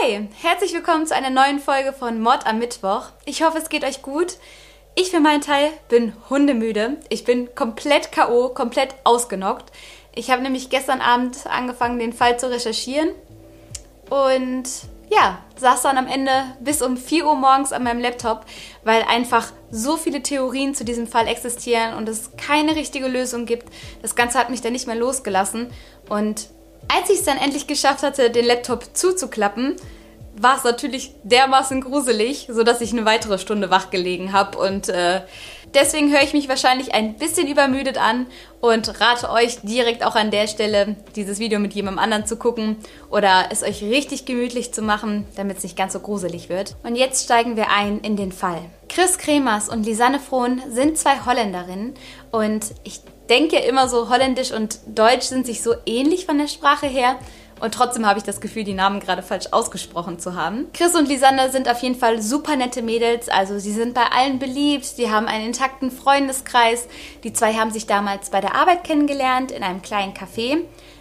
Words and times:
Hi, 0.00 0.28
herzlich 0.42 0.74
willkommen 0.74 1.06
zu 1.06 1.14
einer 1.16 1.30
neuen 1.30 1.58
Folge 1.58 1.92
von 1.92 2.20
Mord 2.20 2.46
am 2.46 2.58
Mittwoch. 2.58 3.06
Ich 3.24 3.42
hoffe, 3.42 3.58
es 3.58 3.68
geht 3.68 3.84
euch 3.84 4.02
gut. 4.02 4.36
Ich 4.94 5.10
für 5.10 5.18
meinen 5.18 5.40
Teil 5.40 5.70
bin 5.88 6.12
hundemüde. 6.30 6.98
Ich 7.08 7.24
bin 7.24 7.54
komplett 7.54 8.12
KO, 8.12 8.50
komplett 8.50 8.94
ausgenockt. 9.04 9.72
Ich 10.14 10.30
habe 10.30 10.42
nämlich 10.42 10.70
gestern 10.70 11.00
Abend 11.00 11.46
angefangen, 11.46 11.98
den 11.98 12.12
Fall 12.12 12.38
zu 12.38 12.50
recherchieren. 12.50 13.08
Und 14.08 14.68
ja, 15.10 15.38
saß 15.56 15.82
dann 15.82 15.98
am 15.98 16.06
Ende 16.06 16.44
bis 16.60 16.80
um 16.80 16.96
4 16.96 17.26
Uhr 17.26 17.34
morgens 17.34 17.72
an 17.72 17.82
meinem 17.82 18.00
Laptop, 18.00 18.44
weil 18.84 19.02
einfach 19.02 19.52
so 19.70 19.96
viele 19.96 20.22
Theorien 20.22 20.74
zu 20.74 20.84
diesem 20.84 21.08
Fall 21.08 21.26
existieren 21.26 21.94
und 21.94 22.08
es 22.08 22.36
keine 22.36 22.76
richtige 22.76 23.08
Lösung 23.08 23.46
gibt. 23.46 23.66
Das 24.02 24.14
Ganze 24.14 24.38
hat 24.38 24.50
mich 24.50 24.60
dann 24.60 24.72
nicht 24.72 24.86
mehr 24.86 24.96
losgelassen. 24.96 25.72
Und 26.08 26.50
als 26.86 27.10
ich 27.10 27.18
es 27.18 27.24
dann 27.24 27.38
endlich 27.38 27.66
geschafft 27.66 28.02
hatte, 28.02 28.30
den 28.30 28.44
Laptop 28.44 28.96
zuzuklappen, 28.96 29.76
war 30.42 30.56
es 30.56 30.64
natürlich 30.64 31.12
dermaßen 31.24 31.80
gruselig, 31.80 32.48
sodass 32.50 32.80
ich 32.80 32.92
eine 32.92 33.04
weitere 33.04 33.38
Stunde 33.38 33.70
wach 33.70 33.90
gelegen 33.90 34.32
habe. 34.32 34.58
Und 34.58 34.88
äh, 34.88 35.22
deswegen 35.74 36.12
höre 36.12 36.22
ich 36.22 36.32
mich 36.32 36.48
wahrscheinlich 36.48 36.94
ein 36.94 37.16
bisschen 37.16 37.48
übermüdet 37.48 37.98
an 37.98 38.26
und 38.60 39.00
rate 39.00 39.30
euch 39.30 39.60
direkt 39.62 40.04
auch 40.04 40.14
an 40.14 40.30
der 40.30 40.46
Stelle, 40.46 40.96
dieses 41.16 41.38
Video 41.38 41.58
mit 41.58 41.74
jemandem 41.74 42.02
anderen 42.02 42.26
zu 42.26 42.36
gucken 42.36 42.76
oder 43.10 43.46
es 43.50 43.62
euch 43.62 43.82
richtig 43.82 44.24
gemütlich 44.24 44.72
zu 44.72 44.82
machen, 44.82 45.26
damit 45.36 45.58
es 45.58 45.62
nicht 45.62 45.76
ganz 45.76 45.92
so 45.92 46.00
gruselig 46.00 46.48
wird. 46.48 46.76
Und 46.82 46.96
jetzt 46.96 47.24
steigen 47.24 47.56
wir 47.56 47.70
ein 47.70 48.00
in 48.00 48.16
den 48.16 48.32
Fall. 48.32 48.62
Chris 48.88 49.18
Kremers 49.18 49.68
und 49.68 49.84
Lisanne 49.84 50.20
Frohn 50.20 50.62
sind 50.70 50.98
zwei 50.98 51.24
Holländerinnen 51.26 51.94
und 52.30 52.66
ich 52.84 53.00
denke 53.28 53.58
immer 53.58 53.88
so, 53.88 54.08
Holländisch 54.08 54.52
und 54.52 54.78
Deutsch 54.86 55.26
sind 55.26 55.46
sich 55.46 55.62
so 55.62 55.74
ähnlich 55.86 56.26
von 56.26 56.38
der 56.38 56.48
Sprache 56.48 56.86
her. 56.86 57.16
Und 57.60 57.74
trotzdem 57.74 58.06
habe 58.06 58.18
ich 58.18 58.24
das 58.24 58.40
Gefühl, 58.40 58.64
die 58.64 58.74
Namen 58.74 59.00
gerade 59.00 59.22
falsch 59.22 59.46
ausgesprochen 59.50 60.18
zu 60.18 60.34
haben. 60.34 60.66
Chris 60.72 60.94
und 60.94 61.08
Lisanne 61.08 61.50
sind 61.50 61.68
auf 61.68 61.82
jeden 61.82 61.96
Fall 61.96 62.22
super 62.22 62.56
nette 62.56 62.82
Mädels. 62.82 63.28
Also 63.28 63.58
sie 63.58 63.72
sind 63.72 63.94
bei 63.94 64.04
allen 64.04 64.38
beliebt. 64.38 64.84
Sie 64.84 65.10
haben 65.10 65.26
einen 65.26 65.46
intakten 65.46 65.90
Freundeskreis. 65.90 66.86
Die 67.24 67.32
zwei 67.32 67.54
haben 67.54 67.72
sich 67.72 67.86
damals 67.86 68.30
bei 68.30 68.40
der 68.40 68.54
Arbeit 68.54 68.84
kennengelernt 68.84 69.50
in 69.50 69.62
einem 69.62 69.82
kleinen 69.82 70.14
Café, 70.14 70.58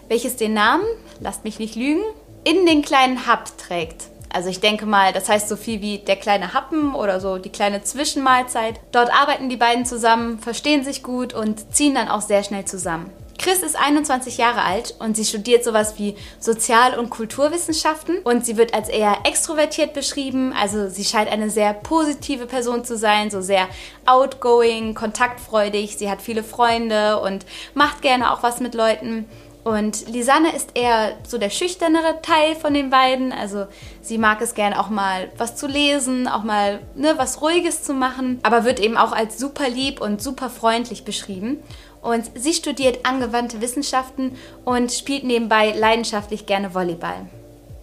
welches 0.08 0.36
den 0.36 0.54
Namen, 0.54 0.86
lasst 1.20 1.44
mich 1.44 1.60
nicht 1.60 1.76
lügen, 1.76 2.02
in 2.44 2.66
den 2.66 2.82
kleinen 2.82 3.28
Hub 3.28 3.46
trägt. 3.58 4.06
Also 4.38 4.50
ich 4.50 4.60
denke 4.60 4.86
mal, 4.86 5.14
das 5.14 5.30
heißt 5.30 5.50
so 5.50 5.56
viel 5.56 5.82
wie 5.82 5.98
der 5.98 6.16
kleine 6.16 6.54
Happen 6.54 6.94
oder 6.94 7.20
so 7.20 7.40
die 7.40 7.50
kleine 7.50 7.82
Zwischenmahlzeit. 7.82 8.80
Dort 8.92 9.12
arbeiten 9.12 9.50
die 9.50 9.58
beiden 9.58 9.84
zusammen, 9.84 10.38
verstehen 10.38 10.84
sich 10.84 11.02
gut 11.02 11.34
und 11.34 11.74
ziehen 11.74 11.96
dann 11.96 12.08
auch 12.08 12.22
sehr 12.22 12.44
schnell 12.44 12.64
zusammen. 12.64 13.10
Chris 13.40 13.64
ist 13.64 13.76
21 13.76 14.38
Jahre 14.38 14.62
alt 14.62 14.94
und 15.00 15.16
sie 15.16 15.26
studiert 15.26 15.64
sowas 15.64 15.98
wie 15.98 16.16
Sozial- 16.40 17.00
und 17.00 17.10
Kulturwissenschaften 17.10 18.20
und 18.20 18.46
sie 18.46 18.58
wird 18.58 18.76
als 18.76 18.90
eher 18.90 19.18
extrovertiert 19.24 19.94
beschrieben. 19.94 20.54
Also 20.54 20.88
sie 20.88 21.04
scheint 21.04 21.32
eine 21.32 21.50
sehr 21.50 21.74
positive 21.74 22.46
Person 22.46 22.86
zu 22.86 22.96
sein, 22.96 23.32
so 23.32 23.42
sehr 23.42 23.68
outgoing, 24.06 24.94
kontaktfreudig. 24.94 25.98
Sie 25.98 26.12
hat 26.12 26.22
viele 26.22 26.44
Freunde 26.44 27.20
und 27.22 27.48
macht 27.74 28.04
gerne 28.04 28.32
auch 28.32 28.44
was 28.44 28.60
mit 28.60 28.76
Leuten. 28.76 29.26
Und 29.68 30.08
Lisanne 30.08 30.56
ist 30.56 30.70
eher 30.76 31.18
so 31.28 31.38
der 31.38 31.50
schüchternere 31.50 32.22
Teil 32.22 32.56
von 32.56 32.74
den 32.74 32.90
beiden. 32.90 33.34
Also 33.34 33.66
sie 34.00 34.18
mag 34.18 34.40
es 34.40 34.54
gern 34.54 34.74
auch 34.74 34.88
mal 34.88 35.30
was 35.38 35.58
zu 35.58 35.68
lesen, 35.68 36.30
auch 36.30 36.44
mal 36.44 36.80
ne, 36.96 37.16
was 37.18 37.42
Ruhiges 37.42 37.84
zu 37.84 37.94
machen, 37.94 38.40
aber 38.44 38.64
wird 38.64 38.80
eben 38.80 38.96
auch 38.96 39.12
als 39.12 39.38
super 39.38 39.68
lieb 39.68 40.00
und 40.00 40.22
super 40.22 40.50
freundlich 40.50 41.04
beschrieben. 41.04 41.58
Und 42.02 42.32
sie 42.36 42.54
studiert 42.54 43.06
angewandte 43.06 43.60
Wissenschaften 43.60 44.38
und 44.64 44.94
spielt 44.94 45.26
nebenbei 45.26 45.74
leidenschaftlich 45.74 46.46
gerne 46.46 46.74
Volleyball. 46.74 47.28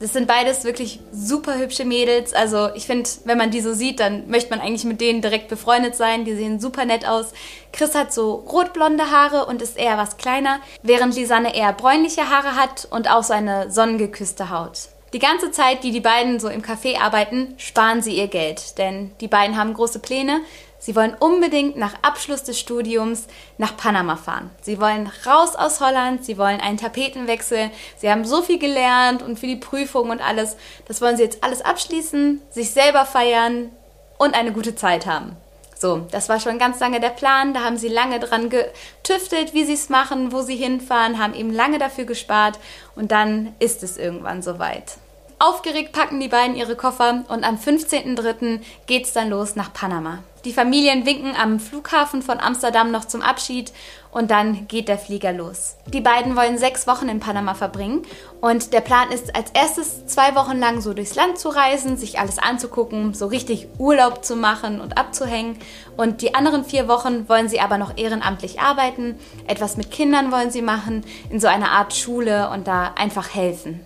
Das 0.00 0.12
sind 0.12 0.26
beides 0.26 0.64
wirklich 0.64 1.00
super 1.12 1.56
hübsche 1.56 1.84
Mädels. 1.84 2.34
Also 2.34 2.70
ich 2.74 2.86
finde, 2.86 3.08
wenn 3.24 3.38
man 3.38 3.50
die 3.50 3.60
so 3.60 3.72
sieht, 3.72 4.00
dann 4.00 4.28
möchte 4.28 4.50
man 4.50 4.60
eigentlich 4.60 4.84
mit 4.84 5.00
denen 5.00 5.22
direkt 5.22 5.48
befreundet 5.48 5.94
sein. 5.94 6.24
Die 6.24 6.34
sehen 6.34 6.60
super 6.60 6.84
nett 6.84 7.06
aus. 7.06 7.32
Chris 7.72 7.94
hat 7.94 8.12
so 8.12 8.34
rotblonde 8.34 9.10
Haare 9.10 9.46
und 9.46 9.62
ist 9.62 9.78
eher 9.78 9.96
was 9.96 10.16
kleiner, 10.16 10.60
während 10.83 11.14
Lisanne 11.14 11.54
eher 11.54 11.72
bräunliche 11.72 12.28
Haare 12.28 12.56
hat 12.56 12.88
und 12.90 13.10
auch 13.10 13.22
so 13.22 13.33
eine 13.33 13.70
sonnengeküsste 13.70 14.50
Haut. 14.50 14.88
Die 15.14 15.20
ganze 15.20 15.52
Zeit, 15.52 15.84
die 15.84 15.92
die 15.92 16.00
beiden 16.00 16.40
so 16.40 16.48
im 16.48 16.60
Café 16.60 16.98
arbeiten, 16.98 17.54
sparen 17.56 18.02
sie 18.02 18.16
ihr 18.16 18.27
Geld, 18.27 18.78
denn 18.78 19.12
die 19.20 19.28
beiden 19.28 19.56
haben 19.56 19.72
große 19.72 20.00
Pläne. 20.00 20.40
Sie 20.84 20.95
wollen 20.95 21.14
unbedingt 21.18 21.78
nach 21.78 21.95
Abschluss 22.02 22.42
des 22.42 22.61
Studiums 22.61 23.27
nach 23.56 23.74
Panama 23.74 24.17
fahren. 24.17 24.50
Sie 24.61 24.78
wollen 24.78 25.11
raus 25.24 25.56
aus 25.56 25.80
Holland, 25.80 26.27
sie 26.27 26.36
wollen 26.36 26.61
einen 26.61 26.77
Tapetenwechsel. 26.77 27.70
Sie 27.96 28.11
haben 28.11 28.27
so 28.27 28.42
viel 28.42 28.58
gelernt 28.58 29.22
und 29.22 29.39
für 29.39 29.46
die 29.46 29.56
Prüfung 29.56 30.11
und 30.11 30.20
alles. 30.20 30.58
Das 30.86 31.00
wollen 31.00 31.17
sie 31.17 31.22
jetzt 31.22 31.42
alles 31.42 31.62
abschließen, 31.62 32.42
sich 32.50 32.72
selber 32.72 33.06
feiern 33.06 33.70
und 34.18 34.34
eine 34.34 34.52
gute 34.52 34.74
Zeit 34.74 35.06
haben. 35.06 35.39
So, 35.74 36.06
das 36.11 36.28
war 36.28 36.39
schon 36.39 36.58
ganz 36.58 36.78
lange 36.80 37.01
der 37.01 37.08
Plan. 37.08 37.55
Da 37.55 37.61
haben 37.61 37.78
sie 37.78 37.89
lange 37.89 38.20
dran 38.20 38.51
getüftelt, 38.51 39.55
wie 39.55 39.64
sie 39.64 39.72
es 39.72 39.89
machen, 39.89 40.33
wo 40.33 40.42
sie 40.42 40.56
hinfahren, 40.56 41.18
haben 41.18 41.33
eben 41.33 41.51
lange 41.51 41.78
dafür 41.78 42.05
gespart 42.05 42.58
und 42.95 43.11
dann 43.11 43.55
ist 43.58 43.83
es 43.83 43.96
irgendwann 43.96 44.42
soweit. 44.42 44.98
Aufgeregt 45.39 45.92
packen 45.92 46.20
die 46.20 46.28
beiden 46.28 46.56
ihre 46.56 46.77
Koffer 46.77 47.24
und 47.28 47.45
am 47.45 47.56
15.03. 47.56 48.61
geht's 48.86 49.12
dann 49.12 49.30
los 49.30 49.56
nach 49.56 49.72
Panama. 49.72 50.20
Die 50.45 50.52
Familien 50.52 51.06
winken 51.06 51.34
am 51.34 51.58
Flughafen 51.58 52.22
von 52.22 52.39
Amsterdam 52.39 52.90
noch 52.90 53.06
zum 53.06 53.22
Abschied 53.22 53.72
und 54.12 54.30
dann 54.30 54.68
geht 54.68 54.89
der 54.89 54.98
Flieger 54.98 55.33
los. 55.33 55.77
Die 55.86 56.02
beiden 56.02 56.36
wollen 56.36 56.58
sechs 56.58 56.86
Wochen 56.86 57.08
in 57.08 57.18
Panama 57.18 57.55
verbringen 57.55 58.02
und 58.40 58.72
der 58.74 58.83
Plan 58.83 59.11
ist 59.11 59.34
als 59.34 59.50
erstes 59.52 60.06
zwei 60.06 60.34
Wochen 60.34 60.58
lang 60.58 60.83
so 60.83 60.92
durchs 60.92 61.14
Land 61.14 61.39
zu 61.39 61.48
reisen, 61.48 61.96
sich 61.96 62.20
alles 62.20 62.39
anzugucken, 62.39 63.14
so 63.14 63.27
richtig 63.27 63.68
Urlaub 63.78 64.24
zu 64.24 64.36
machen 64.36 64.80
und 64.80 64.98
abzuhängen 64.98 65.58
und 65.96 66.20
die 66.20 66.34
anderen 66.34 66.64
vier 66.64 66.89
Wochen 66.89 67.28
wollen 67.28 67.48
sie 67.48 67.61
aber 67.61 67.78
noch 67.78 67.96
ehrenamtlich 67.96 68.61
arbeiten, 68.61 69.18
etwas 69.48 69.77
mit 69.77 69.90
Kindern 69.90 70.30
wollen 70.30 70.51
sie 70.51 70.62
machen, 70.62 71.05
in 71.30 71.40
so 71.40 71.48
einer 71.48 71.70
Art 71.70 71.95
Schule 71.95 72.51
und 72.51 72.68
da 72.68 72.92
einfach 72.96 73.34
helfen. 73.34 73.80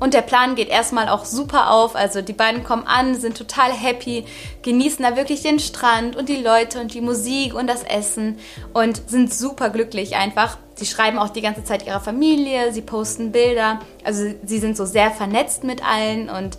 Und 0.00 0.12
der 0.12 0.22
Plan 0.22 0.54
geht 0.54 0.68
erstmal 0.68 1.08
auch 1.08 1.24
super 1.24 1.70
auf. 1.70 1.94
Also 1.94 2.20
die 2.20 2.32
beiden 2.32 2.64
kommen 2.64 2.86
an, 2.86 3.14
sind 3.14 3.36
total 3.36 3.72
happy, 3.72 4.24
genießen 4.62 5.04
da 5.04 5.16
wirklich 5.16 5.42
den 5.42 5.58
Strand 5.58 6.16
und 6.16 6.28
die 6.28 6.42
Leute 6.42 6.80
und 6.80 6.92
die 6.94 7.00
Musik 7.00 7.54
und 7.54 7.66
das 7.66 7.82
Essen 7.82 8.38
und 8.72 9.08
sind 9.08 9.32
super 9.32 9.70
glücklich 9.70 10.16
einfach. 10.16 10.58
Sie 10.74 10.86
schreiben 10.86 11.18
auch 11.18 11.28
die 11.28 11.42
ganze 11.42 11.64
Zeit 11.64 11.86
ihrer 11.86 12.00
Familie, 12.00 12.72
sie 12.72 12.82
posten 12.82 13.30
Bilder. 13.30 13.78
Also 14.02 14.34
sie 14.44 14.58
sind 14.58 14.76
so 14.76 14.84
sehr 14.84 15.10
vernetzt 15.10 15.62
mit 15.62 15.86
allen 15.86 16.28
und 16.28 16.58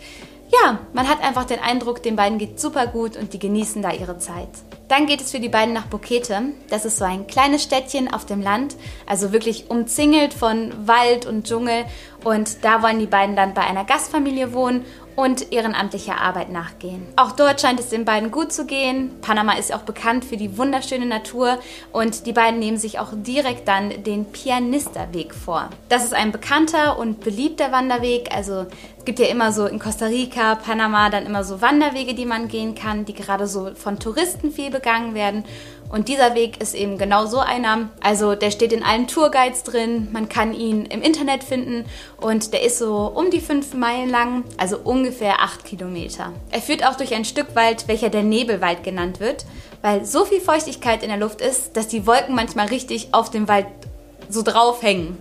ja, 0.63 0.79
man 0.93 1.09
hat 1.09 1.23
einfach 1.23 1.45
den 1.45 1.59
Eindruck, 1.59 2.03
den 2.03 2.15
beiden 2.15 2.37
geht 2.37 2.59
super 2.59 2.87
gut 2.87 3.17
und 3.17 3.33
die 3.33 3.39
genießen 3.39 3.81
da 3.81 3.91
ihre 3.91 4.19
Zeit. 4.19 4.49
Dann 4.87 5.07
geht 5.07 5.19
es 5.19 5.31
für 5.31 5.39
die 5.39 5.49
beiden 5.49 5.73
nach 5.73 5.87
Bokete. 5.87 6.41
Das 6.69 6.85
ist 6.85 6.97
so 6.97 7.05
ein 7.05 7.25
kleines 7.25 7.63
Städtchen 7.63 8.13
auf 8.13 8.25
dem 8.25 8.41
Land, 8.41 8.75
also 9.07 9.31
wirklich 9.31 9.69
umzingelt 9.69 10.33
von 10.33 10.87
Wald 10.87 11.25
und 11.25 11.47
Dschungel. 11.47 11.85
Und 12.25 12.65
da 12.65 12.81
wollen 12.81 12.99
die 12.99 13.05
beiden 13.05 13.35
dann 13.35 13.53
bei 13.53 13.61
einer 13.61 13.85
Gastfamilie 13.85 14.51
wohnen 14.51 14.83
und 15.15 15.53
ehrenamtlicher 15.53 16.19
Arbeit 16.19 16.49
nachgehen. 16.49 17.05
Auch 17.15 17.31
dort 17.31 17.61
scheint 17.61 17.79
es 17.79 17.89
den 17.89 18.03
beiden 18.03 18.31
gut 18.31 18.51
zu 18.51 18.65
gehen. 18.65 19.11
Panama 19.21 19.53
ist 19.53 19.73
auch 19.73 19.83
bekannt 19.83 20.25
für 20.25 20.35
die 20.35 20.57
wunderschöne 20.57 21.05
Natur 21.05 21.59
und 21.93 22.25
die 22.25 22.33
beiden 22.33 22.59
nehmen 22.59 22.77
sich 22.77 22.99
auch 22.99 23.09
direkt 23.13 23.67
dann 23.67 24.03
den 24.03 24.25
Pianista-Weg 24.25 25.33
vor. 25.33 25.69
Das 25.87 26.03
ist 26.03 26.13
ein 26.13 26.31
bekannter 26.31 26.99
und 26.99 27.21
beliebter 27.21 27.71
Wanderweg. 27.71 28.35
Also 28.35 28.65
es 28.97 29.05
gibt 29.05 29.19
ja 29.19 29.27
immer 29.27 29.51
so 29.51 29.67
in 29.67 29.79
Costa 29.79 30.07
Rica, 30.07 30.55
Panama 30.55 31.09
dann 31.09 31.25
immer 31.25 31.43
so 31.43 31.61
Wanderwege, 31.61 32.13
die 32.13 32.25
man 32.25 32.47
gehen 32.47 32.75
kann, 32.75 33.05
die 33.05 33.13
gerade 33.13 33.47
so 33.47 33.71
von 33.75 33.99
Touristen 33.99 34.51
viel 34.51 34.71
begangen 34.71 35.13
werden. 35.13 35.45
Und 35.95 36.09
dieser 36.09 36.35
Weg 36.35 36.61
ist 36.61 36.75
eben 36.75 36.97
genau 36.97 37.25
so 37.25 37.39
einer. 37.39 37.89
Also 38.01 38.35
der 38.35 38.51
steht 38.51 38.73
in 38.73 38.83
allen 38.83 39.07
Tourguides 39.07 39.63
drin, 39.63 40.09
man 40.11 40.27
kann 40.27 40.53
ihn 40.53 40.83
im 40.87 41.01
Internet 41.01 41.41
finden 41.41 41.85
und 42.19 42.51
der 42.51 42.63
ist 42.63 42.79
so 42.79 43.09
um 43.15 43.31
die 43.31 43.39
fünf 43.39 43.73
Meilen 43.73 44.09
lang, 44.09 44.43
also 44.57 44.77
ungefähr 44.77 45.41
acht 45.41 45.63
Kilometer. 45.63 46.33
Er 46.51 46.61
führt 46.61 46.85
auch 46.85 46.97
durch 46.97 47.15
ein 47.15 47.23
Stück 47.23 47.55
Wald, 47.55 47.87
welcher 47.87 48.09
der 48.09 48.23
Nebelwald 48.23 48.83
genannt 48.83 49.21
wird, 49.21 49.45
weil 49.81 50.03
so 50.03 50.25
viel 50.25 50.41
Feuchtigkeit 50.41 51.01
in 51.01 51.07
der 51.07 51.17
Luft 51.17 51.39
ist, 51.39 51.77
dass 51.77 51.87
die 51.87 52.05
Wolken 52.05 52.35
manchmal 52.35 52.67
richtig 52.67 53.13
auf 53.13 53.31
dem 53.31 53.47
Wald 53.47 53.67
so 54.27 54.41
draufhängen, 54.41 55.17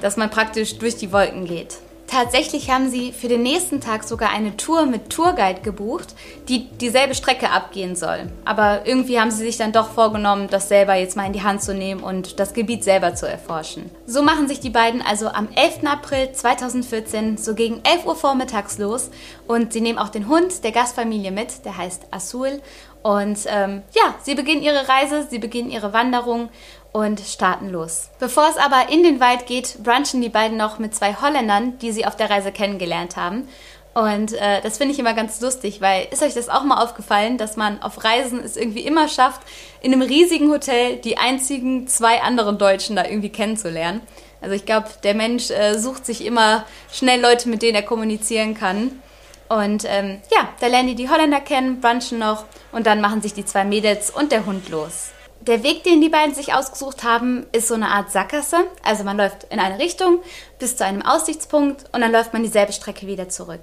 dass 0.00 0.16
man 0.16 0.30
praktisch 0.30 0.78
durch 0.78 0.94
die 0.94 1.10
Wolken 1.10 1.46
geht. 1.46 1.78
Tatsächlich 2.12 2.68
haben 2.68 2.90
sie 2.90 3.10
für 3.10 3.28
den 3.28 3.42
nächsten 3.42 3.80
Tag 3.80 4.04
sogar 4.04 4.28
eine 4.28 4.54
Tour 4.58 4.84
mit 4.84 5.08
Tourguide 5.08 5.62
gebucht, 5.62 6.14
die 6.46 6.68
dieselbe 6.68 7.14
Strecke 7.14 7.48
abgehen 7.48 7.96
soll. 7.96 8.30
Aber 8.44 8.86
irgendwie 8.86 9.18
haben 9.18 9.30
sie 9.30 9.46
sich 9.46 9.56
dann 9.56 9.72
doch 9.72 9.92
vorgenommen, 9.92 10.48
das 10.50 10.68
selber 10.68 10.94
jetzt 10.94 11.16
mal 11.16 11.24
in 11.24 11.32
die 11.32 11.42
Hand 11.42 11.62
zu 11.62 11.72
nehmen 11.72 12.02
und 12.02 12.38
das 12.38 12.52
Gebiet 12.52 12.84
selber 12.84 13.14
zu 13.14 13.26
erforschen. 13.26 13.90
So 14.04 14.22
machen 14.22 14.46
sich 14.46 14.60
die 14.60 14.68
beiden 14.68 15.00
also 15.00 15.28
am 15.28 15.48
11. 15.54 15.86
April 15.86 16.32
2014 16.32 17.38
so 17.38 17.54
gegen 17.54 17.80
11 17.82 18.04
Uhr 18.04 18.14
vormittags 18.14 18.76
los 18.76 19.08
und 19.46 19.72
sie 19.72 19.80
nehmen 19.80 19.98
auch 19.98 20.10
den 20.10 20.28
Hund 20.28 20.64
der 20.64 20.72
Gastfamilie 20.72 21.30
mit, 21.30 21.64
der 21.64 21.78
heißt 21.78 22.08
Azul. 22.10 22.60
Und 23.02 23.38
ähm, 23.46 23.82
ja, 23.94 24.14
sie 24.22 24.34
beginnen 24.34 24.62
ihre 24.62 24.86
Reise, 24.86 25.26
sie 25.30 25.38
beginnen 25.38 25.70
ihre 25.70 25.94
Wanderung 25.94 26.50
und 26.92 27.20
starten 27.20 27.70
los. 27.70 28.10
Bevor 28.18 28.48
es 28.48 28.56
aber 28.56 28.90
in 28.90 29.02
den 29.02 29.18
Wald 29.18 29.46
geht, 29.46 29.82
brunchen 29.82 30.20
die 30.20 30.28
beiden 30.28 30.56
noch 30.56 30.78
mit 30.78 30.94
zwei 30.94 31.14
Holländern, 31.14 31.78
die 31.78 31.90
sie 31.90 32.06
auf 32.06 32.16
der 32.16 32.30
Reise 32.30 32.52
kennengelernt 32.52 33.16
haben. 33.16 33.48
Und 33.94 34.32
äh, 34.32 34.60
das 34.62 34.78
finde 34.78 34.94
ich 34.94 34.98
immer 34.98 35.12
ganz 35.12 35.40
lustig, 35.40 35.80
weil 35.80 36.08
ist 36.10 36.22
euch 36.22 36.32
das 36.32 36.48
auch 36.48 36.64
mal 36.64 36.82
aufgefallen, 36.82 37.36
dass 37.36 37.56
man 37.56 37.82
auf 37.82 38.02
Reisen 38.04 38.40
es 38.42 38.56
irgendwie 38.56 38.86
immer 38.86 39.06
schafft, 39.08 39.42
in 39.82 39.92
einem 39.92 40.02
riesigen 40.02 40.50
Hotel 40.50 40.96
die 40.96 41.18
einzigen 41.18 41.86
zwei 41.88 42.22
anderen 42.22 42.56
Deutschen 42.56 42.96
da 42.96 43.04
irgendwie 43.04 43.28
kennenzulernen. 43.28 44.00
Also 44.40 44.54
ich 44.54 44.64
glaube, 44.64 44.88
der 45.02 45.14
Mensch 45.14 45.50
äh, 45.50 45.78
sucht 45.78 46.06
sich 46.06 46.24
immer 46.24 46.64
schnell 46.90 47.20
Leute, 47.20 47.48
mit 47.48 47.62
denen 47.62 47.76
er 47.76 47.82
kommunizieren 47.82 48.54
kann. 48.54 49.02
Und 49.48 49.84
ähm, 49.86 50.20
ja, 50.34 50.48
da 50.60 50.68
lernen 50.68 50.88
die 50.88 50.94
die 50.94 51.10
Holländer 51.10 51.40
kennen, 51.40 51.80
brunchen 51.80 52.18
noch 52.18 52.46
und 52.72 52.86
dann 52.86 53.02
machen 53.02 53.20
sich 53.20 53.34
die 53.34 53.44
zwei 53.44 53.64
Mädels 53.64 54.10
und 54.10 54.32
der 54.32 54.46
Hund 54.46 54.70
los. 54.70 55.10
Der 55.48 55.64
Weg, 55.64 55.82
den 55.82 56.00
die 56.00 56.08
beiden 56.08 56.36
sich 56.36 56.54
ausgesucht 56.54 57.02
haben, 57.02 57.46
ist 57.50 57.66
so 57.66 57.74
eine 57.74 57.88
Art 57.88 58.12
Sackgasse. 58.12 58.58
Also 58.84 59.02
man 59.02 59.16
läuft 59.16 59.44
in 59.50 59.58
eine 59.58 59.80
Richtung 59.80 60.20
bis 60.60 60.76
zu 60.76 60.84
einem 60.84 61.02
Aussichtspunkt 61.02 61.84
und 61.90 62.00
dann 62.00 62.12
läuft 62.12 62.32
man 62.32 62.44
dieselbe 62.44 62.72
Strecke 62.72 63.08
wieder 63.08 63.28
zurück. 63.28 63.62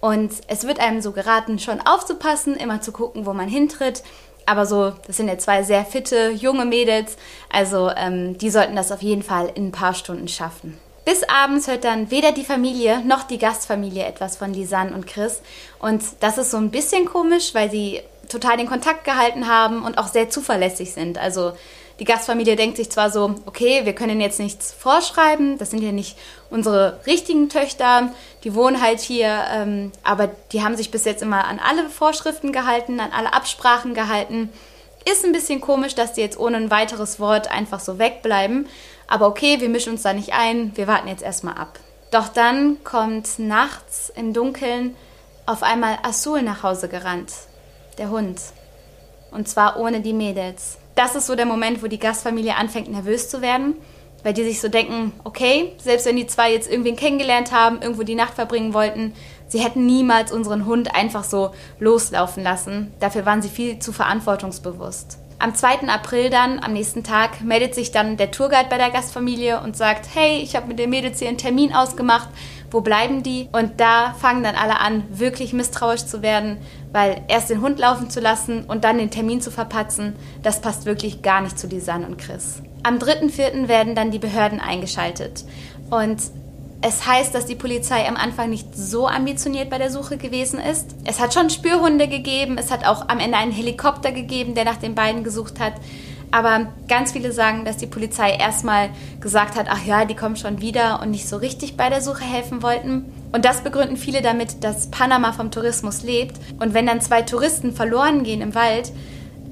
Und 0.00 0.32
es 0.48 0.66
wird 0.66 0.80
einem 0.80 1.00
so 1.00 1.12
geraten, 1.12 1.60
schon 1.60 1.80
aufzupassen, 1.80 2.56
immer 2.56 2.80
zu 2.80 2.90
gucken, 2.90 3.24
wo 3.24 3.34
man 3.34 3.48
hintritt. 3.48 4.02
Aber 4.46 4.66
so, 4.66 4.94
das 5.06 5.16
sind 5.16 5.28
ja 5.28 5.38
zwei 5.38 5.62
sehr 5.62 5.84
fitte, 5.84 6.30
junge 6.30 6.64
Mädels. 6.64 7.16
Also 7.52 7.92
ähm, 7.96 8.36
die 8.36 8.50
sollten 8.50 8.74
das 8.74 8.90
auf 8.90 9.02
jeden 9.02 9.22
Fall 9.22 9.52
in 9.54 9.68
ein 9.68 9.72
paar 9.72 9.94
Stunden 9.94 10.26
schaffen. 10.26 10.76
Bis 11.04 11.22
abends 11.22 11.68
hört 11.68 11.84
dann 11.84 12.10
weder 12.10 12.32
die 12.32 12.44
Familie 12.44 12.98
noch 13.04 13.22
die 13.22 13.38
Gastfamilie 13.38 14.04
etwas 14.04 14.36
von 14.36 14.52
Lisanne 14.52 14.92
und 14.92 15.06
Chris. 15.06 15.40
Und 15.78 16.02
das 16.18 16.36
ist 16.36 16.50
so 16.50 16.56
ein 16.56 16.72
bisschen 16.72 17.04
komisch, 17.04 17.54
weil 17.54 17.70
sie 17.70 18.02
total 18.32 18.56
den 18.56 18.68
Kontakt 18.68 19.04
gehalten 19.04 19.46
haben 19.46 19.84
und 19.84 19.98
auch 19.98 20.08
sehr 20.08 20.30
zuverlässig 20.30 20.92
sind. 20.92 21.18
Also 21.18 21.52
die 22.00 22.04
Gastfamilie 22.04 22.56
denkt 22.56 22.78
sich 22.78 22.90
zwar 22.90 23.10
so, 23.10 23.36
okay, 23.46 23.82
wir 23.84 23.94
können 23.94 24.20
jetzt 24.20 24.40
nichts 24.40 24.72
vorschreiben, 24.72 25.58
das 25.58 25.70
sind 25.70 25.82
ja 25.82 25.92
nicht 25.92 26.18
unsere 26.50 27.00
richtigen 27.06 27.48
Töchter, 27.48 28.12
die 28.44 28.54
wohnen 28.54 28.82
halt 28.82 29.00
hier, 29.00 29.44
ähm, 29.54 29.92
aber 30.02 30.30
die 30.52 30.64
haben 30.64 30.76
sich 30.76 30.90
bis 30.90 31.04
jetzt 31.04 31.22
immer 31.22 31.44
an 31.44 31.60
alle 31.60 31.88
Vorschriften 31.88 32.52
gehalten, 32.52 32.98
an 32.98 33.12
alle 33.12 33.32
Absprachen 33.32 33.94
gehalten. 33.94 34.48
Ist 35.04 35.24
ein 35.24 35.32
bisschen 35.32 35.60
komisch, 35.60 35.94
dass 35.94 36.14
die 36.14 36.22
jetzt 36.22 36.38
ohne 36.38 36.56
ein 36.56 36.70
weiteres 36.70 37.20
Wort 37.20 37.50
einfach 37.50 37.80
so 37.80 37.98
wegbleiben. 37.98 38.68
Aber 39.08 39.26
okay, 39.26 39.60
wir 39.60 39.68
mischen 39.68 39.92
uns 39.92 40.02
da 40.02 40.12
nicht 40.12 40.32
ein, 40.32 40.72
wir 40.76 40.86
warten 40.86 41.08
jetzt 41.08 41.22
erstmal 41.22 41.54
ab. 41.54 41.78
Doch 42.10 42.28
dann 42.28 42.82
kommt 42.84 43.38
nachts 43.38 44.12
im 44.14 44.32
Dunkeln 44.32 44.96
auf 45.46 45.62
einmal 45.62 45.98
Asul 46.02 46.42
nach 46.42 46.62
Hause 46.62 46.88
gerannt. 46.88 47.32
Der 47.98 48.10
Hund. 48.10 48.40
Und 49.30 49.48
zwar 49.48 49.78
ohne 49.78 50.00
die 50.00 50.12
Mädels 50.12 50.78
das 50.94 51.14
ist 51.14 51.26
so 51.26 51.34
der 51.34 51.46
Moment, 51.46 51.82
wo 51.82 51.86
die 51.86 51.98
Gastfamilie 51.98 52.56
anfängt 52.56 52.90
nervös 52.90 53.28
zu 53.28 53.40
werden, 53.40 53.74
weil 54.22 54.34
die 54.34 54.44
sich 54.44 54.60
so 54.60 54.68
denken, 54.68 55.12
okay, 55.24 55.72
selbst 55.78 56.06
wenn 56.06 56.16
die 56.16 56.26
zwei 56.26 56.52
jetzt 56.52 56.70
irgendwen 56.70 56.96
kennengelernt 56.96 57.52
haben, 57.52 57.80
irgendwo 57.80 58.02
die 58.02 58.14
Nacht 58.14 58.34
verbringen 58.34 58.74
wollten, 58.74 59.14
sie 59.48 59.60
hätten 59.60 59.86
niemals 59.86 60.32
unseren 60.32 60.66
Hund 60.66 60.94
einfach 60.94 61.24
so 61.24 61.52
loslaufen 61.80 62.42
lassen. 62.42 62.92
Dafür 63.00 63.26
waren 63.26 63.42
sie 63.42 63.48
viel 63.48 63.78
zu 63.78 63.92
verantwortungsbewusst. 63.92 65.18
Am 65.38 65.56
2. 65.56 65.88
April 65.88 66.30
dann, 66.30 66.60
am 66.60 66.72
nächsten 66.72 67.02
Tag, 67.02 67.40
meldet 67.40 67.74
sich 67.74 67.90
dann 67.90 68.16
der 68.16 68.30
Tourguide 68.30 68.68
bei 68.70 68.78
der 68.78 68.90
Gastfamilie 68.90 69.60
und 69.60 69.76
sagt, 69.76 70.06
hey, 70.14 70.40
ich 70.40 70.54
habe 70.54 70.68
mit 70.68 70.78
den 70.78 70.90
Mädels 70.90 71.18
hier 71.18 71.26
einen 71.26 71.38
Termin 71.38 71.74
ausgemacht, 71.74 72.28
wo 72.72 72.80
bleiben 72.80 73.22
die? 73.22 73.48
Und 73.52 73.80
da 73.80 74.14
fangen 74.14 74.42
dann 74.42 74.56
alle 74.56 74.80
an, 74.80 75.04
wirklich 75.10 75.52
misstrauisch 75.52 76.06
zu 76.06 76.22
werden, 76.22 76.58
weil 76.90 77.22
erst 77.28 77.50
den 77.50 77.60
Hund 77.60 77.78
laufen 77.78 78.10
zu 78.10 78.20
lassen 78.20 78.64
und 78.64 78.84
dann 78.84 78.98
den 78.98 79.10
Termin 79.10 79.40
zu 79.40 79.50
verpatzen, 79.50 80.16
das 80.42 80.60
passt 80.60 80.86
wirklich 80.86 81.22
gar 81.22 81.40
nicht 81.42 81.58
zu 81.58 81.66
Lisanne 81.66 82.06
und 82.06 82.18
Chris. 82.18 82.62
Am 82.82 82.98
3.4. 82.98 83.68
werden 83.68 83.94
dann 83.94 84.10
die 84.10 84.18
Behörden 84.18 84.60
eingeschaltet. 84.60 85.44
Und 85.90 86.20
es 86.84 87.06
heißt, 87.06 87.32
dass 87.32 87.46
die 87.46 87.54
Polizei 87.54 88.08
am 88.08 88.16
Anfang 88.16 88.50
nicht 88.50 88.74
so 88.74 89.06
ambitioniert 89.06 89.70
bei 89.70 89.78
der 89.78 89.90
Suche 89.90 90.16
gewesen 90.16 90.58
ist. 90.58 90.96
Es 91.04 91.20
hat 91.20 91.32
schon 91.32 91.48
Spürhunde 91.48 92.08
gegeben, 92.08 92.58
es 92.58 92.72
hat 92.72 92.84
auch 92.84 93.08
am 93.08 93.20
Ende 93.20 93.38
einen 93.38 93.52
Helikopter 93.52 94.10
gegeben, 94.10 94.56
der 94.56 94.64
nach 94.64 94.78
den 94.78 94.96
beiden 94.96 95.22
gesucht 95.22 95.60
hat. 95.60 95.74
Aber 96.32 96.72
ganz 96.88 97.12
viele 97.12 97.30
sagen, 97.30 97.66
dass 97.66 97.76
die 97.76 97.86
Polizei 97.86 98.34
erstmal 98.34 98.88
gesagt 99.20 99.54
hat, 99.54 99.66
ach 99.68 99.84
ja, 99.84 100.06
die 100.06 100.16
kommen 100.16 100.36
schon 100.36 100.62
wieder 100.62 101.00
und 101.02 101.10
nicht 101.10 101.28
so 101.28 101.36
richtig 101.36 101.76
bei 101.76 101.90
der 101.90 102.00
Suche 102.00 102.24
helfen 102.24 102.62
wollten. 102.62 103.04
Und 103.32 103.44
das 103.44 103.60
begründen 103.60 103.98
viele 103.98 104.22
damit, 104.22 104.64
dass 104.64 104.90
Panama 104.90 105.32
vom 105.32 105.50
Tourismus 105.50 106.02
lebt. 106.02 106.40
Und 106.58 106.72
wenn 106.72 106.86
dann 106.86 107.02
zwei 107.02 107.20
Touristen 107.20 107.72
verloren 107.74 108.24
gehen 108.24 108.40
im 108.40 108.54
Wald, 108.54 108.92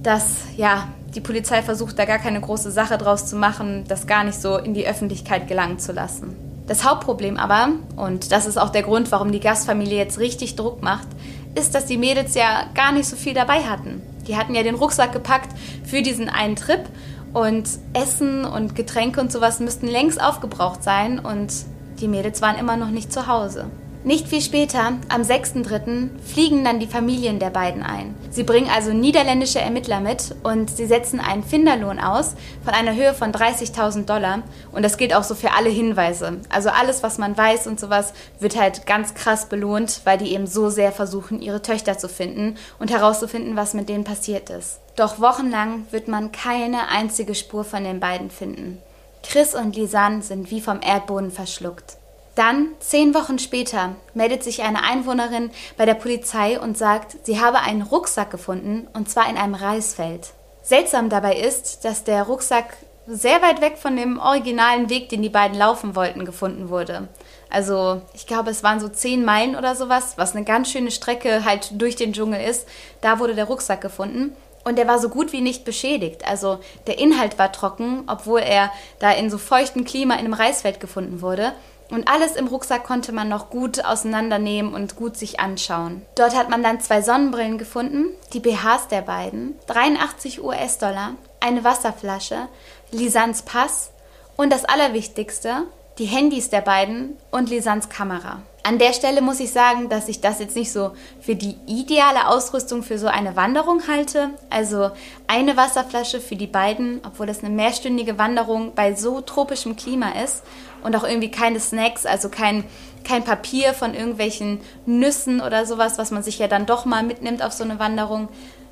dass 0.02 0.36
ja, 0.56 0.88
die 1.14 1.20
Polizei 1.20 1.60
versucht, 1.60 1.98
da 1.98 2.06
gar 2.06 2.18
keine 2.18 2.40
große 2.40 2.70
Sache 2.70 2.96
draus 2.96 3.26
zu 3.26 3.36
machen, 3.36 3.84
das 3.86 4.06
gar 4.06 4.24
nicht 4.24 4.40
so 4.40 4.56
in 4.56 4.72
die 4.72 4.86
Öffentlichkeit 4.86 5.48
gelangen 5.48 5.78
zu 5.78 5.92
lassen. 5.92 6.34
Das 6.66 6.88
Hauptproblem 6.88 7.36
aber, 7.36 7.70
und 7.96 8.32
das 8.32 8.46
ist 8.46 8.56
auch 8.56 8.70
der 8.70 8.84
Grund, 8.84 9.12
warum 9.12 9.32
die 9.32 9.40
Gastfamilie 9.40 9.98
jetzt 9.98 10.18
richtig 10.18 10.56
Druck 10.56 10.82
macht, 10.82 11.08
ist, 11.54 11.74
dass 11.74 11.86
die 11.86 11.98
Mädels 11.98 12.34
ja 12.34 12.66
gar 12.74 12.92
nicht 12.92 13.06
so 13.06 13.16
viel 13.16 13.34
dabei 13.34 13.64
hatten. 13.64 14.00
Die 14.30 14.36
hatten 14.36 14.54
ja 14.54 14.62
den 14.62 14.76
Rucksack 14.76 15.12
gepackt 15.12 15.48
für 15.82 16.02
diesen 16.02 16.28
einen 16.28 16.54
Trip 16.54 16.84
und 17.32 17.68
Essen 17.94 18.44
und 18.44 18.76
Getränke 18.76 19.20
und 19.20 19.32
sowas 19.32 19.58
müssten 19.58 19.88
längst 19.88 20.22
aufgebraucht 20.22 20.84
sein 20.84 21.18
und 21.18 21.52
die 22.00 22.06
Mädels 22.06 22.40
waren 22.40 22.56
immer 22.56 22.76
noch 22.76 22.90
nicht 22.90 23.12
zu 23.12 23.26
Hause. 23.26 23.66
Nicht 24.02 24.28
viel 24.28 24.40
später, 24.40 24.94
am 25.10 25.20
6.3., 25.20 26.08
fliegen 26.24 26.64
dann 26.64 26.80
die 26.80 26.86
Familien 26.86 27.38
der 27.38 27.50
beiden 27.50 27.82
ein. 27.82 28.14
Sie 28.30 28.44
bringen 28.44 28.70
also 28.74 28.94
niederländische 28.94 29.60
Ermittler 29.60 30.00
mit 30.00 30.34
und 30.42 30.70
sie 30.70 30.86
setzen 30.86 31.20
einen 31.20 31.44
Finderlohn 31.44 31.98
aus 31.98 32.34
von 32.64 32.72
einer 32.72 32.94
Höhe 32.94 33.12
von 33.12 33.30
30.000 33.30 34.06
Dollar. 34.06 34.42
Und 34.72 34.86
das 34.86 34.96
gilt 34.96 35.14
auch 35.14 35.22
so 35.22 35.34
für 35.34 35.52
alle 35.52 35.68
Hinweise. 35.68 36.38
Also 36.48 36.70
alles, 36.70 37.02
was 37.02 37.18
man 37.18 37.36
weiß 37.36 37.66
und 37.66 37.78
sowas, 37.78 38.14
wird 38.38 38.58
halt 38.58 38.86
ganz 38.86 39.12
krass 39.12 39.50
belohnt, 39.50 40.00
weil 40.04 40.16
die 40.16 40.32
eben 40.32 40.46
so 40.46 40.70
sehr 40.70 40.92
versuchen, 40.92 41.42
ihre 41.42 41.60
Töchter 41.60 41.98
zu 41.98 42.08
finden 42.08 42.56
und 42.78 42.90
herauszufinden, 42.90 43.54
was 43.54 43.74
mit 43.74 43.90
denen 43.90 44.04
passiert 44.04 44.48
ist. 44.48 44.80
Doch 44.96 45.20
wochenlang 45.20 45.84
wird 45.90 46.08
man 46.08 46.32
keine 46.32 46.88
einzige 46.88 47.34
Spur 47.34 47.64
von 47.64 47.84
den 47.84 48.00
beiden 48.00 48.30
finden. 48.30 48.78
Chris 49.22 49.54
und 49.54 49.76
Lisanne 49.76 50.22
sind 50.22 50.50
wie 50.50 50.62
vom 50.62 50.80
Erdboden 50.80 51.30
verschluckt. 51.30 51.99
Dann, 52.34 52.68
zehn 52.78 53.14
Wochen 53.14 53.38
später, 53.38 53.96
meldet 54.14 54.44
sich 54.44 54.62
eine 54.62 54.82
Einwohnerin 54.84 55.50
bei 55.76 55.84
der 55.84 55.94
Polizei 55.94 56.60
und 56.60 56.78
sagt, 56.78 57.16
sie 57.26 57.40
habe 57.40 57.60
einen 57.60 57.82
Rucksack 57.82 58.30
gefunden, 58.30 58.86
und 58.92 59.10
zwar 59.10 59.28
in 59.28 59.36
einem 59.36 59.54
Reisfeld. 59.54 60.30
Seltsam 60.62 61.08
dabei 61.08 61.36
ist, 61.36 61.84
dass 61.84 62.04
der 62.04 62.22
Rucksack 62.22 62.76
sehr 63.06 63.42
weit 63.42 63.60
weg 63.60 63.76
von 63.76 63.96
dem 63.96 64.18
originalen 64.18 64.88
Weg, 64.88 65.08
den 65.08 65.22
die 65.22 65.28
beiden 65.28 65.58
laufen 65.58 65.96
wollten, 65.96 66.24
gefunden 66.24 66.68
wurde. 66.68 67.08
Also 67.50 68.02
ich 68.14 68.26
glaube, 68.26 68.50
es 68.50 68.62
waren 68.62 68.78
so 68.78 68.88
zehn 68.88 69.24
Meilen 69.24 69.56
oder 69.56 69.74
sowas, 69.74 70.14
was 70.16 70.36
eine 70.36 70.44
ganz 70.44 70.70
schöne 70.70 70.92
Strecke 70.92 71.44
halt 71.44 71.70
durch 71.80 71.96
den 71.96 72.12
Dschungel 72.12 72.40
ist. 72.40 72.68
Da 73.00 73.18
wurde 73.18 73.34
der 73.34 73.46
Rucksack 73.46 73.80
gefunden. 73.80 74.36
Und 74.62 74.76
der 74.76 74.86
war 74.86 74.98
so 74.98 75.08
gut 75.08 75.32
wie 75.32 75.40
nicht 75.40 75.64
beschädigt. 75.64 76.28
Also 76.28 76.58
der 76.86 76.98
Inhalt 76.98 77.38
war 77.38 77.50
trocken, 77.50 78.04
obwohl 78.06 78.40
er 78.40 78.70
da 78.98 79.10
in 79.10 79.30
so 79.30 79.38
feuchtem 79.38 79.84
Klima 79.84 80.14
in 80.14 80.20
einem 80.20 80.34
Reisfeld 80.34 80.80
gefunden 80.80 81.22
wurde. 81.22 81.52
Und 81.90 82.08
alles 82.08 82.36
im 82.36 82.46
Rucksack 82.46 82.84
konnte 82.84 83.12
man 83.12 83.28
noch 83.28 83.50
gut 83.50 83.84
auseinandernehmen 83.84 84.74
und 84.74 84.96
gut 84.96 85.16
sich 85.16 85.40
anschauen. 85.40 86.02
Dort 86.14 86.36
hat 86.36 86.48
man 86.48 86.62
dann 86.62 86.80
zwei 86.80 87.02
Sonnenbrillen 87.02 87.58
gefunden, 87.58 88.06
die 88.32 88.40
BHs 88.40 88.88
der 88.88 89.02
beiden, 89.02 89.56
83 89.66 90.42
US-Dollar, 90.42 91.14
eine 91.40 91.64
Wasserflasche, 91.64 92.48
Lisans 92.92 93.42
Pass 93.42 93.90
und 94.36 94.52
das 94.52 94.64
Allerwichtigste, 94.64 95.64
die 95.98 96.06
Handys 96.06 96.48
der 96.48 96.60
beiden 96.60 97.16
und 97.30 97.50
Lisans 97.50 97.88
Kamera. 97.88 98.42
An 98.62 98.78
der 98.78 98.92
Stelle 98.92 99.22
muss 99.22 99.40
ich 99.40 99.52
sagen, 99.52 99.88
dass 99.88 100.08
ich 100.08 100.20
das 100.20 100.38
jetzt 100.38 100.54
nicht 100.54 100.70
so 100.70 100.92
für 101.20 101.34
die 101.34 101.56
ideale 101.66 102.28
Ausrüstung 102.28 102.82
für 102.82 102.98
so 102.98 103.06
eine 103.06 103.34
Wanderung 103.34 103.88
halte. 103.88 104.30
Also 104.50 104.90
eine 105.26 105.56
Wasserflasche 105.56 106.20
für 106.20 106.36
die 106.36 106.46
beiden, 106.46 107.00
obwohl 107.06 107.26
das 107.26 107.42
eine 107.42 107.54
mehrstündige 107.54 108.18
Wanderung 108.18 108.74
bei 108.74 108.94
so 108.94 109.22
tropischem 109.22 109.76
Klima 109.76 110.10
ist 110.22 110.42
und 110.82 110.94
auch 110.96 111.04
irgendwie 111.04 111.30
keine 111.30 111.60
Snacks, 111.60 112.06
also 112.06 112.28
kein, 112.28 112.64
kein 113.04 113.24
Papier 113.24 113.74
von 113.74 113.94
irgendwelchen 113.94 114.60
Nüssen 114.86 115.40
oder 115.40 115.66
sowas, 115.66 115.98
was 115.98 116.10
man 116.10 116.22
sich 116.22 116.38
ja 116.38 116.48
dann 116.48 116.66
doch 116.66 116.84
mal 116.84 117.02
mitnimmt 117.02 117.42
auf 117.42 117.52
so 117.52 117.64
eine 117.64 117.78
Wanderung. 117.78 118.28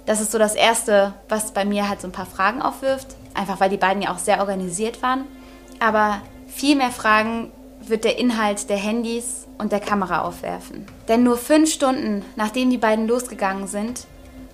Das 0.07 0.21
ist 0.21 0.33
so 0.33 0.39
das 0.39 0.55
Erste, 0.55 1.15
was 1.29 1.53
bei 1.53 1.65
mir 1.65 1.89
halt 1.89 2.01
so 2.01 2.09
ein 2.09 2.13
paar 2.13 2.27
Fragen 2.27 2.63
aufwirft. 2.63 3.09
Einfach 3.35 3.61
weil 3.61 3.71
die 3.71 3.77
beiden 3.77 4.03
ja 4.03 4.13
auch 4.13 4.19
sehr 4.19 4.41
organisiert 4.41 5.03
waren. 5.03 5.25
Aber 5.81 6.23
viel 6.47 6.77
mehr 6.77 6.91
Fragen 6.91 7.53
wird 7.81 8.05
der 8.05 8.19
Inhalt 8.19 8.69
der 8.71 8.77
Handys 8.77 9.47
und 9.59 9.73
der 9.73 9.81
Kamera 9.81 10.23
aufwerfen. 10.23 10.87
Denn 11.09 11.23
nur 11.23 11.37
fünf 11.37 11.71
Stunden 11.71 12.25
nachdem 12.37 12.71
die 12.71 12.79
beiden 12.79 13.07
losgegangen 13.07 13.67
sind, 13.67 14.07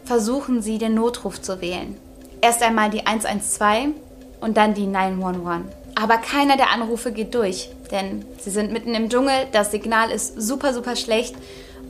versuchen 0.05 0.61
sie 0.61 0.79
den 0.79 0.95
Notruf 0.95 1.41
zu 1.41 1.61
wählen. 1.61 1.97
Erst 2.41 2.63
einmal 2.63 2.91
die 2.91 3.07
112 3.07 3.95
und 4.41 4.57
dann 4.57 4.75
die 4.75 4.87
911. 4.87 5.63
Aber 5.95 6.19
keiner 6.19 6.57
der 6.57 6.71
Anrufe 6.71 7.13
geht 7.13 7.35
durch, 7.35 7.71
denn 7.91 8.25
sie 8.41 8.51
sind 8.51 8.73
mitten 8.73 8.95
im 8.95 9.09
Dschungel, 9.09 9.47
das 9.53 9.71
Signal 9.71 10.11
ist 10.11 10.41
super, 10.41 10.75
super 10.75 10.97
schlecht 10.97 11.35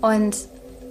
und 0.00 0.36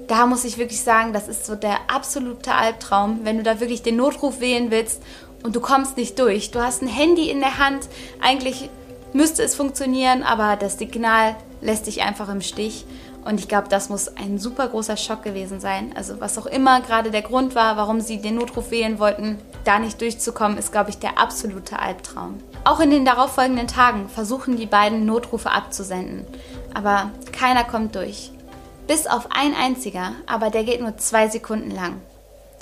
da 0.08 0.26
muss 0.26 0.44
ich 0.44 0.58
wirklich 0.58 0.82
sagen, 0.82 1.14
das 1.14 1.28
ist 1.28 1.46
so 1.46 1.56
der 1.56 1.78
absolute 1.88 2.54
Albtraum, 2.54 3.22
wenn 3.24 3.38
du 3.38 3.44
da 3.44 3.60
wirklich 3.60 3.84
den 3.84 3.96
Notruf 3.96 4.40
wählen 4.40 4.72
willst 4.72 5.02
und 5.44 5.56
du 5.56 5.62
kommst 5.62 5.96
nicht 5.96 6.18
durch. 6.20 6.52
Du 6.52 6.62
hast 6.62 6.82
ein 6.82 6.88
Handy 6.88 7.30
in 7.30 7.40
der 7.40 7.60
Hand, 7.60 7.88
eigentlich 8.22 8.70
müsste 9.14 9.44
es 9.44 9.56
funktionieren, 9.56 10.24
aber 10.24 10.56
das 10.56 10.80
Signal 10.80 11.36
lässt 11.62 11.88
dich 11.88 12.02
einfach 12.02 12.30
im 12.30 12.42
Stich 12.42 12.86
Und 13.26 13.40
ich 13.40 13.48
glaube, 13.48 13.70
das 13.70 13.90
muss 13.90 14.10
ein 14.18 14.38
super 14.38 14.68
großer 14.68 14.98
Schock 14.98 15.24
gewesen 15.24 15.60
sein. 15.60 15.94
Also 15.96 16.20
was 16.20 16.38
auch 16.38 16.46
immer 16.46 16.82
gerade 16.82 17.12
der 17.12 17.22
Grund 17.22 17.56
war, 17.56 17.78
warum 17.78 18.02
sie 18.02 18.22
den 18.22 18.36
Notruf 18.36 18.72
wählen 18.72 19.00
wollten, 19.00 19.38
da 19.64 19.80
nicht 19.80 20.02
durchzukommen, 20.02 20.58
ist, 20.58 20.72
glaube 20.72 20.90
ich, 20.90 20.98
der 20.98 21.18
absolute 21.18 21.80
Albtraum. 21.80 22.40
Auch 22.66 22.80
in 22.80 22.92
den 22.92 23.04
darauffolgenden 23.04 23.68
Tagen 23.68 24.08
versuchen 24.08 24.56
die 24.56 24.66
beiden 24.66 25.06
Notrufe 25.06 25.52
abzusenden. 25.52 26.26
Aber 26.74 27.12
keiner 27.34 27.66
kommt 27.66 27.96
durch. 27.96 28.32
Bis 28.88 29.06
auf 29.06 29.28
ein 29.32 29.54
einziger, 29.54 30.14
aber 30.28 30.50
der 30.50 30.64
geht 30.64 30.82
nur 30.82 30.98
zwei 30.98 31.28
Sekunden 31.28 31.72
lang, 31.72 32.02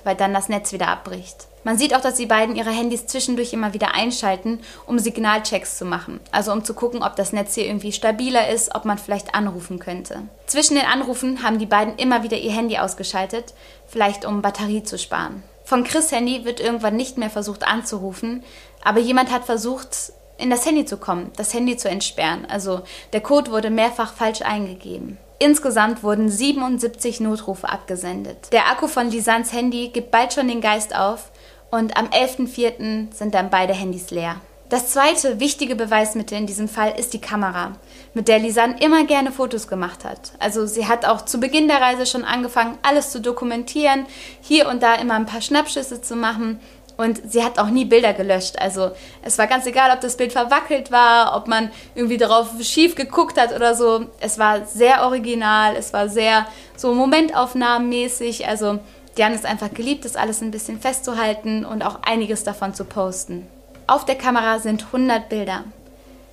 weil 0.04 0.16
dann 0.16 0.34
das 0.34 0.50
Netz 0.50 0.72
wieder 0.74 0.88
abbricht. 0.88 1.48
Man 1.64 1.78
sieht 1.78 1.96
auch, 1.96 2.02
dass 2.02 2.16
die 2.16 2.26
beiden 2.26 2.56
ihre 2.56 2.72
Handys 2.72 3.06
zwischendurch 3.06 3.54
immer 3.54 3.76
wieder 3.76 3.94
einschalten, 3.94 4.60
um 4.88 4.98
Signalchecks 4.98 5.78
zu 5.78 5.86
machen. 5.86 6.20
Also 6.32 6.52
um 6.52 6.64
zu 6.64 6.74
gucken, 6.74 7.04
ob 7.04 7.16
das 7.16 7.34
Netz 7.34 7.54
hier 7.54 7.68
irgendwie 7.68 7.92
stabiler 7.92 8.50
ist, 8.50 8.74
ob 8.74 8.86
man 8.86 8.98
vielleicht 8.98 9.36
anrufen 9.36 9.78
könnte. 9.78 10.24
Zwischen 10.48 10.76
den 10.76 10.86
Anrufen 10.86 11.44
haben 11.44 11.60
die 11.60 11.68
beiden 11.68 11.98
immer 11.98 12.24
wieder 12.24 12.38
ihr 12.38 12.52
Handy 12.52 12.80
ausgeschaltet, 12.80 13.54
vielleicht 13.88 14.26
um 14.26 14.42
Batterie 14.42 14.82
zu 14.82 14.98
sparen. 14.98 15.44
Von 15.72 15.86
Chris 15.86 16.12
Handy 16.12 16.44
wird 16.44 16.60
irgendwann 16.60 16.98
nicht 16.98 17.18
mehr 17.18 17.30
versucht 17.30 17.66
anzurufen, 17.66 18.44
aber 18.84 19.00
jemand 19.00 19.32
hat 19.32 19.46
versucht, 19.46 20.12
in 20.38 20.50
das 20.50 20.66
Handy 20.66 20.84
zu 20.84 20.98
kommen, 20.98 21.32
das 21.38 21.54
Handy 21.54 21.78
zu 21.78 21.88
entsperren. 21.88 22.46
Also 22.46 22.82
der 23.14 23.22
Code 23.22 23.52
wurde 23.52 23.70
mehrfach 23.70 24.14
falsch 24.14 24.42
eingegeben. 24.42 25.18
Insgesamt 25.40 26.04
wurden 26.04 26.28
77 26.28 27.22
Notrufe 27.22 27.70
abgesendet. 27.70 28.50
Der 28.52 28.70
Akku 28.70 28.90
von 28.90 29.12
Lisans 29.12 29.54
Handy 29.54 29.88
gibt 29.94 30.12
bald 30.12 30.34
schon 30.34 30.50
den 30.50 30.60
Geist 30.60 30.94
auf 30.94 31.32
und 31.70 31.96
am 31.96 32.08
11.04. 32.08 33.14
sind 33.14 33.34
dann 33.34 33.50
beide 33.50 33.74
Handys 33.74 34.12
leer. 34.12 34.42
Das 34.68 34.90
zweite 34.90 35.40
wichtige 35.40 35.78
Beweismittel 35.78 36.38
in 36.38 36.48
diesem 36.48 36.68
Fall 36.68 37.00
ist 37.00 37.14
die 37.14 37.22
Kamera, 37.22 37.78
mit 38.14 38.28
der 38.28 38.40
Lisanne 38.40 38.76
immer 38.82 39.06
gerne 39.06 39.32
Fotos 39.32 39.68
gemacht 39.68 40.04
hat. 40.04 40.34
Also 40.40 40.66
sie 40.66 40.88
hat 40.88 41.06
auch 41.06 41.24
zu 41.24 41.40
Beginn 41.40 41.68
der 41.68 41.82
Reise 41.82 42.06
schon 42.06 42.26
angefangen, 42.26 42.78
alles 42.82 43.12
zu 43.12 43.22
dokumentieren, 43.22 44.06
hier 44.42 44.68
und 44.68 44.84
da 44.84 44.96
immer 44.96 45.16
ein 45.16 45.26
paar 45.26 45.42
Schnappschüsse 45.42 46.02
zu 46.02 46.16
machen 46.16 46.60
und 47.02 47.22
sie 47.32 47.44
hat 47.44 47.58
auch 47.58 47.70
nie 47.70 47.86
Bilder 47.86 48.14
gelöscht. 48.14 48.60
Also 48.60 48.92
es 49.24 49.38
war 49.38 49.48
ganz 49.48 49.66
egal, 49.66 49.92
ob 49.92 50.02
das 50.02 50.18
Bild 50.18 50.34
verwackelt 50.34 50.92
war, 50.92 51.36
ob 51.36 51.48
man 51.48 51.72
irgendwie 51.96 52.18
darauf 52.18 52.50
schief 52.62 52.96
geguckt 52.96 53.40
hat 53.40 53.56
oder 53.56 53.76
so. 53.76 54.06
Es 54.20 54.38
war 54.38 54.66
sehr 54.66 55.04
original, 55.04 55.76
es 55.76 55.94
war 55.94 56.10
sehr 56.10 56.46
so 56.76 56.94
momentaufnahmenmäßig. 56.94 58.48
Also 58.48 58.80
die 59.18 59.24
haben 59.24 59.34
es 59.34 59.46
einfach 59.46 59.74
geliebt, 59.74 60.06
das 60.06 60.16
alles 60.16 60.42
ein 60.42 60.52
bisschen 60.52 60.80
festzuhalten 60.80 61.66
und 61.66 61.84
auch 61.84 62.00
einiges 62.04 62.44
davon 62.44 62.74
zu 62.74 62.86
posten. 62.86 63.48
Auf 63.88 64.06
der 64.06 64.16
Kamera 64.16 64.60
sind 64.60 64.86
100 64.86 65.28
Bilder. 65.28 65.64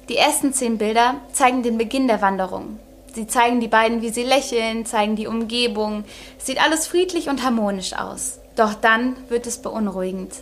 Die 0.09 0.17
ersten 0.17 0.55
10 0.55 0.79
Bilder 0.79 1.17
zeigen 1.33 1.63
den 1.63 1.77
Beginn 1.77 2.09
der 2.09 2.23
Wanderung. 2.23 2.79
Sie 3.15 3.27
zeigen 3.27 3.61
die 3.61 3.69
beiden, 3.69 4.01
wie 4.01 4.09
sie 4.09 4.23
lächeln, 4.23 4.87
zeigen 4.87 5.17
die 5.17 5.27
Umgebung. 5.27 6.05
Es 6.39 6.47
sieht 6.47 6.63
alles 6.63 6.87
friedlich 6.87 7.29
und 7.29 7.45
harmonisch 7.45 7.93
aus. 7.93 8.39
Doch 8.57 8.73
dann 8.73 9.17
wird 9.29 9.47
es 9.47 9.59
beunruhigend. 9.59 10.33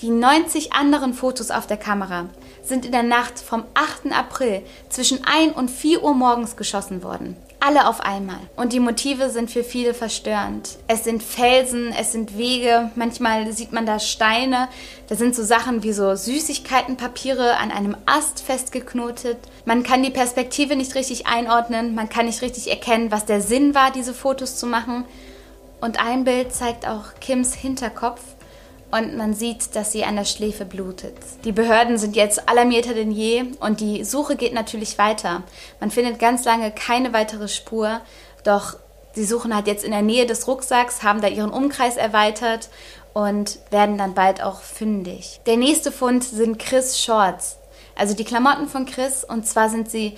Die 0.00 0.10
90 0.10 0.74
anderen 0.74 1.14
Fotos 1.14 1.50
auf 1.50 1.66
der 1.66 1.78
Kamera 1.78 2.26
sind 2.62 2.84
in 2.84 2.92
der 2.92 3.02
Nacht 3.02 3.38
vom 3.38 3.64
8. 3.74 4.12
April 4.12 4.62
zwischen 4.90 5.24
1 5.24 5.56
und 5.56 5.70
4 5.70 6.04
Uhr 6.04 6.14
morgens 6.14 6.56
geschossen 6.56 7.02
worden. 7.02 7.36
Alle 7.60 7.88
auf 7.88 8.00
einmal. 8.00 8.38
Und 8.54 8.72
die 8.72 8.78
Motive 8.78 9.30
sind 9.30 9.50
für 9.50 9.64
viele 9.64 9.92
verstörend. 9.92 10.78
Es 10.86 11.02
sind 11.02 11.24
Felsen, 11.24 11.92
es 11.92 12.12
sind 12.12 12.38
Wege, 12.38 12.92
manchmal 12.94 13.52
sieht 13.52 13.72
man 13.72 13.84
da 13.84 13.98
Steine. 13.98 14.68
Da 15.08 15.16
sind 15.16 15.34
so 15.34 15.42
Sachen 15.42 15.82
wie 15.82 15.92
so 15.92 16.14
Süßigkeitenpapiere 16.14 17.56
an 17.56 17.72
einem 17.72 17.96
Ast 18.06 18.42
festgeknotet. 18.42 19.38
Man 19.64 19.82
kann 19.82 20.04
die 20.04 20.10
Perspektive 20.10 20.76
nicht 20.76 20.94
richtig 20.94 21.26
einordnen, 21.26 21.96
man 21.96 22.08
kann 22.08 22.26
nicht 22.26 22.42
richtig 22.42 22.70
erkennen, 22.70 23.10
was 23.10 23.26
der 23.26 23.40
Sinn 23.40 23.74
war, 23.74 23.90
diese 23.90 24.14
Fotos 24.14 24.56
zu 24.56 24.66
machen. 24.66 25.04
Und 25.80 26.00
ein 26.00 26.22
Bild 26.22 26.54
zeigt 26.54 26.86
auch 26.86 27.14
Kims 27.20 27.54
Hinterkopf 27.54 28.20
und 28.90 29.16
man 29.16 29.34
sieht, 29.34 29.74
dass 29.76 29.92
sie 29.92 30.04
an 30.04 30.16
der 30.16 30.24
Schläfe 30.24 30.64
blutet. 30.64 31.14
Die 31.44 31.52
Behörden 31.52 31.98
sind 31.98 32.16
jetzt 32.16 32.48
alarmierter 32.48 32.94
denn 32.94 33.10
je 33.10 33.44
und 33.60 33.80
die 33.80 34.04
Suche 34.04 34.36
geht 34.36 34.54
natürlich 34.54 34.98
weiter. 34.98 35.42
Man 35.80 35.90
findet 35.90 36.18
ganz 36.18 36.44
lange 36.44 36.70
keine 36.70 37.12
weitere 37.12 37.48
Spur, 37.48 38.00
doch 38.44 38.76
sie 39.12 39.24
suchen 39.24 39.54
halt 39.54 39.66
jetzt 39.66 39.84
in 39.84 39.90
der 39.90 40.02
Nähe 40.02 40.26
des 40.26 40.46
Rucksacks, 40.46 41.02
haben 41.02 41.20
da 41.20 41.28
ihren 41.28 41.50
Umkreis 41.50 41.96
erweitert 41.96 42.70
und 43.12 43.58
werden 43.70 43.98
dann 43.98 44.14
bald 44.14 44.42
auch 44.42 44.60
fündig. 44.60 45.40
Der 45.46 45.56
nächste 45.56 45.92
Fund 45.92 46.24
sind 46.24 46.58
Chris 46.58 47.00
Shorts. 47.00 47.56
Also 47.96 48.14
die 48.14 48.24
Klamotten 48.24 48.68
von 48.68 48.86
Chris 48.86 49.24
und 49.24 49.46
zwar 49.46 49.68
sind 49.68 49.90
sie 49.90 50.16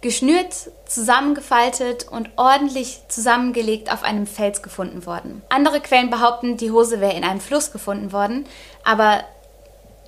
geschnürt, 0.00 0.54
zusammengefaltet 0.86 2.06
und 2.08 2.30
ordentlich 2.36 3.00
zusammengelegt 3.08 3.92
auf 3.92 4.02
einem 4.02 4.26
Fels 4.26 4.62
gefunden 4.62 5.06
worden. 5.06 5.42
Andere 5.48 5.80
Quellen 5.80 6.10
behaupten, 6.10 6.56
die 6.56 6.70
Hose 6.70 7.00
wäre 7.00 7.16
in 7.16 7.24
einem 7.24 7.40
Fluss 7.40 7.72
gefunden 7.72 8.12
worden, 8.12 8.46
aber 8.84 9.24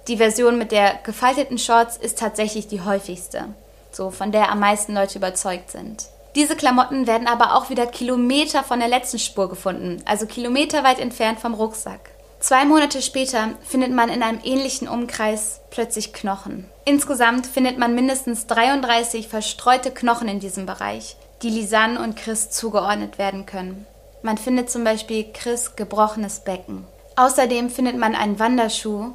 die 0.08 0.16
Version 0.16 0.58
mit 0.58 0.72
der 0.72 0.94
gefalteten 1.04 1.58
Shorts 1.58 1.96
ist 1.96 2.18
tatsächlich 2.18 2.68
die 2.68 2.82
häufigste, 2.82 3.46
so 3.90 4.10
von 4.10 4.32
der 4.32 4.50
am 4.50 4.60
meisten 4.60 4.94
Leute 4.94 5.18
überzeugt 5.18 5.70
sind. 5.70 6.06
Diese 6.36 6.54
Klamotten 6.54 7.08
werden 7.08 7.26
aber 7.26 7.56
auch 7.56 7.70
wieder 7.70 7.86
Kilometer 7.86 8.62
von 8.62 8.78
der 8.78 8.88
letzten 8.88 9.18
Spur 9.18 9.48
gefunden, 9.48 10.00
also 10.04 10.26
kilometerweit 10.26 11.00
entfernt 11.00 11.40
vom 11.40 11.54
Rucksack. 11.54 12.10
Zwei 12.40 12.64
Monate 12.64 13.02
später 13.02 13.50
findet 13.68 13.92
man 13.92 14.08
in 14.08 14.22
einem 14.22 14.40
ähnlichen 14.42 14.88
Umkreis 14.88 15.60
plötzlich 15.68 16.14
Knochen. 16.14 16.64
Insgesamt 16.86 17.46
findet 17.46 17.76
man 17.76 17.94
mindestens 17.94 18.46
33 18.46 19.28
verstreute 19.28 19.90
Knochen 19.90 20.26
in 20.26 20.40
diesem 20.40 20.64
Bereich, 20.64 21.16
die 21.42 21.50
Lisanne 21.50 22.02
und 22.02 22.16
Chris 22.16 22.50
zugeordnet 22.50 23.18
werden 23.18 23.44
können. 23.44 23.84
Man 24.22 24.38
findet 24.38 24.70
zum 24.70 24.84
Beispiel 24.84 25.26
Chris 25.34 25.76
gebrochenes 25.76 26.40
Becken. 26.40 26.86
Außerdem 27.16 27.68
findet 27.68 27.98
man 27.98 28.14
einen 28.14 28.38
Wanderschuh 28.38 29.12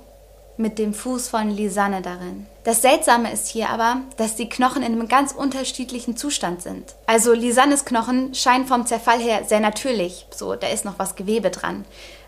mit 0.58 0.78
dem 0.78 0.94
Fuß 0.94 1.28
von 1.28 1.50
Lisanne 1.50 2.02
darin. 2.02 2.46
Das 2.64 2.82
Seltsame 2.82 3.32
ist 3.32 3.48
hier 3.48 3.70
aber, 3.70 4.02
dass 4.18 4.36
die 4.36 4.50
Knochen 4.50 4.84
in 4.84 4.94
einem 4.94 5.08
ganz 5.08 5.32
unterschiedlichen 5.32 6.16
Zustand 6.16 6.62
sind. 6.62 6.96
Also 7.08 7.34
Lisannes 7.34 7.86
Knochen 7.86 8.34
scheinen 8.34 8.66
vom 8.66 8.86
Zerfall 8.86 9.20
her 9.20 9.44
sehr 9.46 9.60
natürlich, 9.60 10.28
so 10.30 10.56
da 10.56 10.68
ist 10.68 10.86
noch 10.86 11.00
was 11.00 11.16
Gewebe 11.16 11.50
dran. 11.50 11.86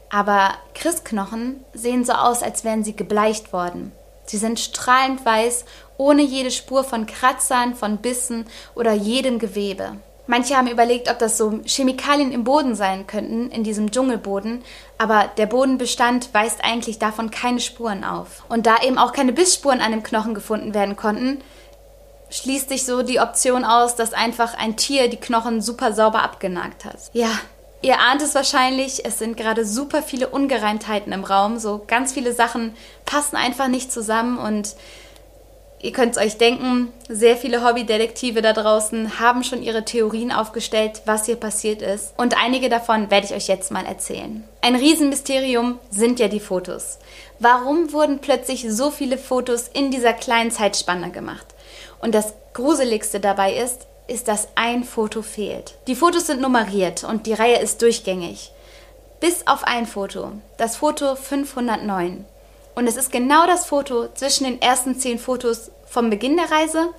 Aber 0.09 0.51
Christknochen 0.73 1.63
sehen 1.73 2.05
so 2.05 2.13
aus, 2.13 2.43
als 2.43 2.63
wären 2.63 2.83
sie 2.83 2.95
gebleicht 2.95 3.51
worden. 3.53 3.91
Sie 4.25 4.37
sind 4.37 4.59
strahlend 4.59 5.25
weiß, 5.25 5.65
ohne 5.97 6.21
jede 6.21 6.51
Spur 6.51 6.83
von 6.83 7.05
Kratzern, 7.05 7.75
von 7.75 7.97
Bissen 7.97 8.45
oder 8.75 8.93
jedem 8.93 9.39
Gewebe. 9.39 9.93
Manche 10.27 10.57
haben 10.57 10.67
überlegt, 10.67 11.09
ob 11.09 11.19
das 11.19 11.37
so 11.37 11.61
Chemikalien 11.65 12.33
im 12.33 12.43
Boden 12.43 12.75
sein 12.75 13.07
könnten, 13.07 13.49
in 13.49 13.63
diesem 13.63 13.91
Dschungelboden, 13.91 14.61
aber 14.97 15.29
der 15.37 15.45
Bodenbestand 15.45 16.33
weist 16.33 16.63
eigentlich 16.63 16.99
davon 16.99 17.31
keine 17.31 17.61
Spuren 17.61 18.03
auf. 18.03 18.43
Und 18.49 18.65
da 18.65 18.75
eben 18.83 18.97
auch 18.97 19.13
keine 19.13 19.31
Bissspuren 19.31 19.79
an 19.79 19.91
dem 19.91 20.03
Knochen 20.03 20.33
gefunden 20.33 20.73
werden 20.73 20.97
konnten, 20.97 21.39
schließt 22.29 22.67
sich 22.67 22.85
so 22.85 23.03
die 23.03 23.21
Option 23.21 23.63
aus, 23.63 23.95
dass 23.95 24.11
einfach 24.11 24.53
ein 24.57 24.75
Tier 24.75 25.09
die 25.09 25.15
Knochen 25.15 25.61
super 25.61 25.93
sauber 25.93 26.23
abgenagt 26.23 26.83
hat. 26.83 26.97
Ja, 27.13 27.29
Ihr 27.81 27.99
ahnt 27.99 28.21
es 28.21 28.33
wahrscheinlich, 28.33 29.05
es 29.05 29.19
sind 29.19 29.37
gerade 29.37 29.63
super 29.65 30.01
viele 30.01 30.29
Ungereimtheiten 30.29 31.13
im 31.13 31.23
Raum. 31.23 31.59
So 31.59 31.83
ganz 31.85 32.11
viele 32.11 32.33
Sachen 32.33 32.75
passen 33.05 33.35
einfach 33.35 33.67
nicht 33.67 33.91
zusammen 33.91 34.39
und 34.39 34.75
ihr 35.79 35.91
könnt 35.91 36.17
es 36.17 36.21
euch 36.21 36.37
denken, 36.37 36.91
sehr 37.07 37.37
viele 37.37 37.63
Hobbydetektive 37.63 38.41
da 38.41 38.53
draußen 38.53 39.19
haben 39.19 39.43
schon 39.43 39.61
ihre 39.61 39.85
Theorien 39.85 40.31
aufgestellt, 40.31 41.03
was 41.05 41.27
hier 41.27 41.35
passiert 41.35 41.83
ist. 41.83 42.13
Und 42.17 42.35
einige 42.41 42.67
davon 42.67 43.11
werde 43.11 43.27
ich 43.27 43.33
euch 43.33 43.47
jetzt 43.47 43.71
mal 43.71 43.85
erzählen. 43.85 44.43
Ein 44.61 44.75
Riesenmysterium 44.75 45.77
sind 45.91 46.19
ja 46.19 46.29
die 46.29 46.39
Fotos. 46.39 46.97
Warum 47.37 47.93
wurden 47.93 48.19
plötzlich 48.19 48.65
so 48.67 48.89
viele 48.89 49.19
Fotos 49.19 49.67
in 49.67 49.91
dieser 49.91 50.13
kleinen 50.13 50.49
Zeitspanne 50.49 51.11
gemacht? 51.11 51.45
Und 52.01 52.15
das 52.15 52.33
Gruseligste 52.53 53.19
dabei 53.19 53.53
ist, 53.53 53.85
ist, 54.07 54.27
dass 54.27 54.47
ein 54.55 54.83
Foto 54.83 55.21
fehlt. 55.21 55.75
Die 55.87 55.95
Fotos 55.95 56.27
sind 56.27 56.41
nummeriert 56.41 57.03
und 57.03 57.25
die 57.25 57.33
Reihe 57.33 57.59
ist 57.59 57.81
durchgängig. 57.81 58.51
Bis 59.19 59.47
auf 59.47 59.63
ein 59.63 59.85
Foto, 59.85 60.33
das 60.57 60.77
Foto 60.77 61.15
509. 61.15 62.25
Und 62.75 62.87
es 62.87 62.95
ist 62.95 63.11
genau 63.11 63.47
das 63.47 63.65
Foto 63.65 64.07
zwischen 64.13 64.43
den 64.43 64.61
ersten 64.61 64.97
zehn 64.99 65.17
Fotos 65.17 65.71
vom 65.87 66.09
Beginn 66.09 66.37
der 66.37 66.51
Reise 66.51 66.89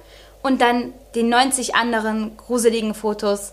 und 0.42 0.60
dann 0.60 0.92
den 1.14 1.28
90 1.28 1.74
anderen 1.76 2.36
gruseligen 2.36 2.94
Fotos, 2.94 3.52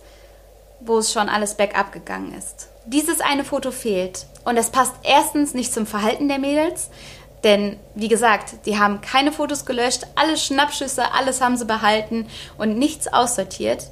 wo 0.80 0.98
es 0.98 1.12
schon 1.12 1.30
alles 1.30 1.56
bergab 1.56 1.92
gegangen 1.92 2.34
ist. 2.38 2.70
Dieses 2.86 3.22
eine 3.22 3.44
Foto 3.44 3.72
fehlt 3.72 4.26
und 4.44 4.58
es 4.58 4.70
passt 4.70 4.94
erstens 5.04 5.54
nicht 5.54 5.74
zum 5.74 5.86
Verhalten 5.86 6.28
der 6.28 6.40
Mädels, 6.40 6.90
denn 7.46 7.78
wie 7.94 8.10
gesagt, 8.10 8.66
die 8.66 8.78
haben 8.78 9.00
keine 9.00 9.32
Fotos 9.32 9.66
gelöscht, 9.66 10.02
alle 10.16 10.36
Schnappschüsse, 10.36 11.14
alles 11.14 11.40
haben 11.40 11.56
sie 11.56 11.66
behalten 11.66 12.25
und 12.58 12.78
nichts 12.78 13.08
aussortiert. 13.08 13.92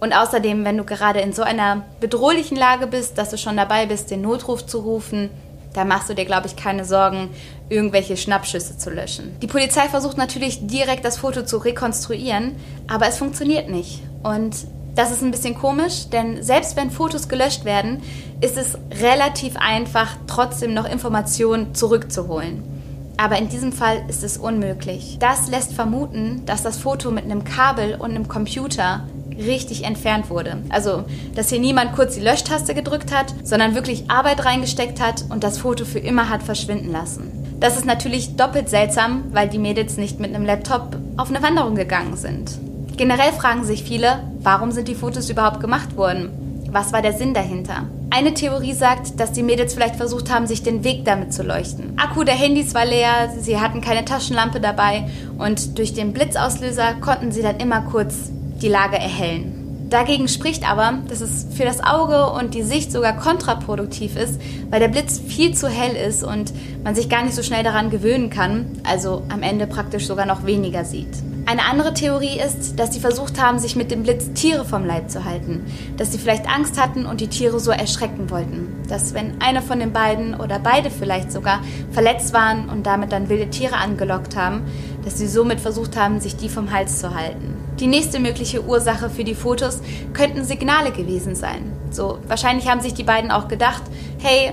Und 0.00 0.12
außerdem, 0.12 0.64
wenn 0.64 0.76
du 0.76 0.84
gerade 0.84 1.20
in 1.20 1.32
so 1.32 1.42
einer 1.42 1.84
bedrohlichen 2.00 2.56
Lage 2.56 2.86
bist, 2.86 3.16
dass 3.16 3.30
du 3.30 3.38
schon 3.38 3.56
dabei 3.56 3.86
bist, 3.86 4.10
den 4.10 4.20
Notruf 4.20 4.66
zu 4.66 4.80
rufen, 4.80 5.30
da 5.74 5.84
machst 5.84 6.08
du 6.10 6.14
dir, 6.14 6.24
glaube 6.24 6.48
ich, 6.48 6.56
keine 6.56 6.84
Sorgen, 6.84 7.30
irgendwelche 7.68 8.16
Schnappschüsse 8.16 8.78
zu 8.78 8.90
löschen. 8.90 9.36
Die 9.40 9.46
Polizei 9.46 9.88
versucht 9.88 10.16
natürlich 10.16 10.66
direkt 10.66 11.04
das 11.04 11.18
Foto 11.18 11.44
zu 11.44 11.58
rekonstruieren, 11.58 12.56
aber 12.88 13.06
es 13.06 13.18
funktioniert 13.18 13.68
nicht. 13.68 14.02
Und 14.22 14.54
Das 14.98 15.12
ist 15.12 15.22
ein 15.22 15.30
bisschen 15.30 15.54
komisch, 15.54 16.08
denn 16.10 16.42
selbst 16.42 16.74
wenn 16.74 16.90
Fotos 16.90 17.28
gelöscht 17.28 17.64
werden, 17.64 18.02
ist 18.40 18.56
es 18.56 18.76
relativ 19.00 19.54
einfach, 19.56 20.16
trotzdem 20.26 20.74
noch 20.74 20.90
Informationen 20.90 21.72
zurückzuholen. 21.72 22.77
Aber 23.18 23.36
in 23.36 23.48
diesem 23.48 23.72
Fall 23.72 24.02
ist 24.08 24.22
es 24.22 24.38
unmöglich. 24.38 25.18
Das 25.18 25.48
lässt 25.48 25.74
vermuten, 25.74 26.42
dass 26.46 26.62
das 26.62 26.78
Foto 26.78 27.10
mit 27.10 27.24
einem 27.24 27.42
Kabel 27.42 27.96
und 27.96 28.10
einem 28.10 28.28
Computer 28.28 29.02
richtig 29.36 29.84
entfernt 29.84 30.30
wurde. 30.30 30.58
Also, 30.68 31.04
dass 31.34 31.48
hier 31.48 31.58
niemand 31.58 31.94
kurz 31.94 32.14
die 32.14 32.20
Löschtaste 32.20 32.74
gedrückt 32.74 33.12
hat, 33.12 33.34
sondern 33.42 33.74
wirklich 33.74 34.08
Arbeit 34.08 34.44
reingesteckt 34.44 35.00
hat 35.00 35.24
und 35.30 35.42
das 35.42 35.58
Foto 35.58 35.84
für 35.84 35.98
immer 35.98 36.28
hat 36.28 36.44
verschwinden 36.44 36.92
lassen. 36.92 37.32
Das 37.58 37.76
ist 37.76 37.86
natürlich 37.86 38.36
doppelt 38.36 38.68
seltsam, 38.68 39.24
weil 39.32 39.48
die 39.48 39.58
Mädels 39.58 39.96
nicht 39.96 40.20
mit 40.20 40.32
einem 40.32 40.46
Laptop 40.46 40.96
auf 41.16 41.28
eine 41.28 41.42
Wanderung 41.42 41.74
gegangen 41.74 42.16
sind. 42.16 42.52
Generell 42.96 43.32
fragen 43.32 43.64
sich 43.64 43.82
viele, 43.82 44.22
warum 44.42 44.70
sind 44.70 44.86
die 44.86 44.94
Fotos 44.94 45.28
überhaupt 45.28 45.60
gemacht 45.60 45.96
worden? 45.96 46.47
Was 46.70 46.92
war 46.92 47.00
der 47.00 47.14
Sinn 47.14 47.32
dahinter? 47.32 47.86
Eine 48.10 48.34
Theorie 48.34 48.74
sagt, 48.74 49.18
dass 49.18 49.32
die 49.32 49.42
Mädels 49.42 49.72
vielleicht 49.72 49.96
versucht 49.96 50.30
haben, 50.30 50.46
sich 50.46 50.62
den 50.62 50.84
Weg 50.84 51.06
damit 51.06 51.32
zu 51.32 51.42
leuchten. 51.42 51.94
Akku 51.98 52.24
der 52.24 52.34
Handys 52.34 52.74
war 52.74 52.84
leer, 52.84 53.32
sie 53.38 53.58
hatten 53.58 53.80
keine 53.80 54.04
Taschenlampe 54.04 54.60
dabei 54.60 55.08
und 55.38 55.78
durch 55.78 55.94
den 55.94 56.12
Blitzauslöser 56.12 56.94
konnten 57.00 57.32
sie 57.32 57.40
dann 57.40 57.56
immer 57.56 57.80
kurz 57.82 58.30
die 58.60 58.68
Lage 58.68 58.96
erhellen. 58.96 59.86
Dagegen 59.88 60.28
spricht 60.28 60.70
aber, 60.70 60.98
dass 61.08 61.22
es 61.22 61.46
für 61.54 61.64
das 61.64 61.82
Auge 61.82 62.30
und 62.32 62.52
die 62.52 62.62
Sicht 62.62 62.92
sogar 62.92 63.16
kontraproduktiv 63.16 64.16
ist, 64.16 64.38
weil 64.68 64.80
der 64.80 64.88
Blitz 64.88 65.18
viel 65.18 65.54
zu 65.54 65.68
hell 65.68 65.96
ist 65.96 66.22
und 66.22 66.52
man 66.84 66.94
sich 66.94 67.08
gar 67.08 67.24
nicht 67.24 67.34
so 67.34 67.42
schnell 67.42 67.64
daran 67.64 67.88
gewöhnen 67.88 68.28
kann, 68.28 68.66
also 68.84 69.22
am 69.30 69.42
Ende 69.42 69.66
praktisch 69.66 70.06
sogar 70.06 70.26
noch 70.26 70.44
weniger 70.44 70.84
sieht. 70.84 71.16
Eine 71.48 71.64
andere 71.64 71.94
Theorie 71.94 72.38
ist, 72.38 72.78
dass 72.78 72.92
sie 72.92 73.00
versucht 73.00 73.40
haben, 73.40 73.58
sich 73.58 73.74
mit 73.74 73.90
dem 73.90 74.02
Blitz 74.02 74.34
Tiere 74.34 74.66
vom 74.66 74.84
Leib 74.84 75.08
zu 75.08 75.24
halten, 75.24 75.64
dass 75.96 76.12
sie 76.12 76.18
vielleicht 76.18 76.46
Angst 76.46 76.78
hatten 76.78 77.06
und 77.06 77.22
die 77.22 77.28
Tiere 77.28 77.58
so 77.58 77.70
erschrecken 77.70 78.28
wollten, 78.28 78.82
dass 78.86 79.14
wenn 79.14 79.40
einer 79.40 79.62
von 79.62 79.80
den 79.80 79.94
beiden 79.94 80.34
oder 80.34 80.58
beide 80.58 80.90
vielleicht 80.90 81.32
sogar 81.32 81.62
verletzt 81.90 82.34
waren 82.34 82.68
und 82.68 82.86
damit 82.86 83.12
dann 83.12 83.30
wilde 83.30 83.48
Tiere 83.48 83.76
angelockt 83.76 84.36
haben, 84.36 84.60
dass 85.06 85.16
sie 85.16 85.26
somit 85.26 85.58
versucht 85.58 85.96
haben, 85.96 86.20
sich 86.20 86.36
die 86.36 86.50
vom 86.50 86.70
Hals 86.70 86.98
zu 86.98 87.14
halten. 87.14 87.56
Die 87.80 87.86
nächste 87.86 88.20
mögliche 88.20 88.62
Ursache 88.62 89.08
für 89.08 89.24
die 89.24 89.34
Fotos 89.34 89.80
könnten 90.12 90.44
Signale 90.44 90.90
gewesen 90.90 91.34
sein. 91.34 91.72
So, 91.90 92.18
wahrscheinlich 92.28 92.68
haben 92.68 92.82
sich 92.82 92.92
die 92.92 93.04
beiden 93.04 93.30
auch 93.30 93.48
gedacht, 93.48 93.84
hey, 94.18 94.52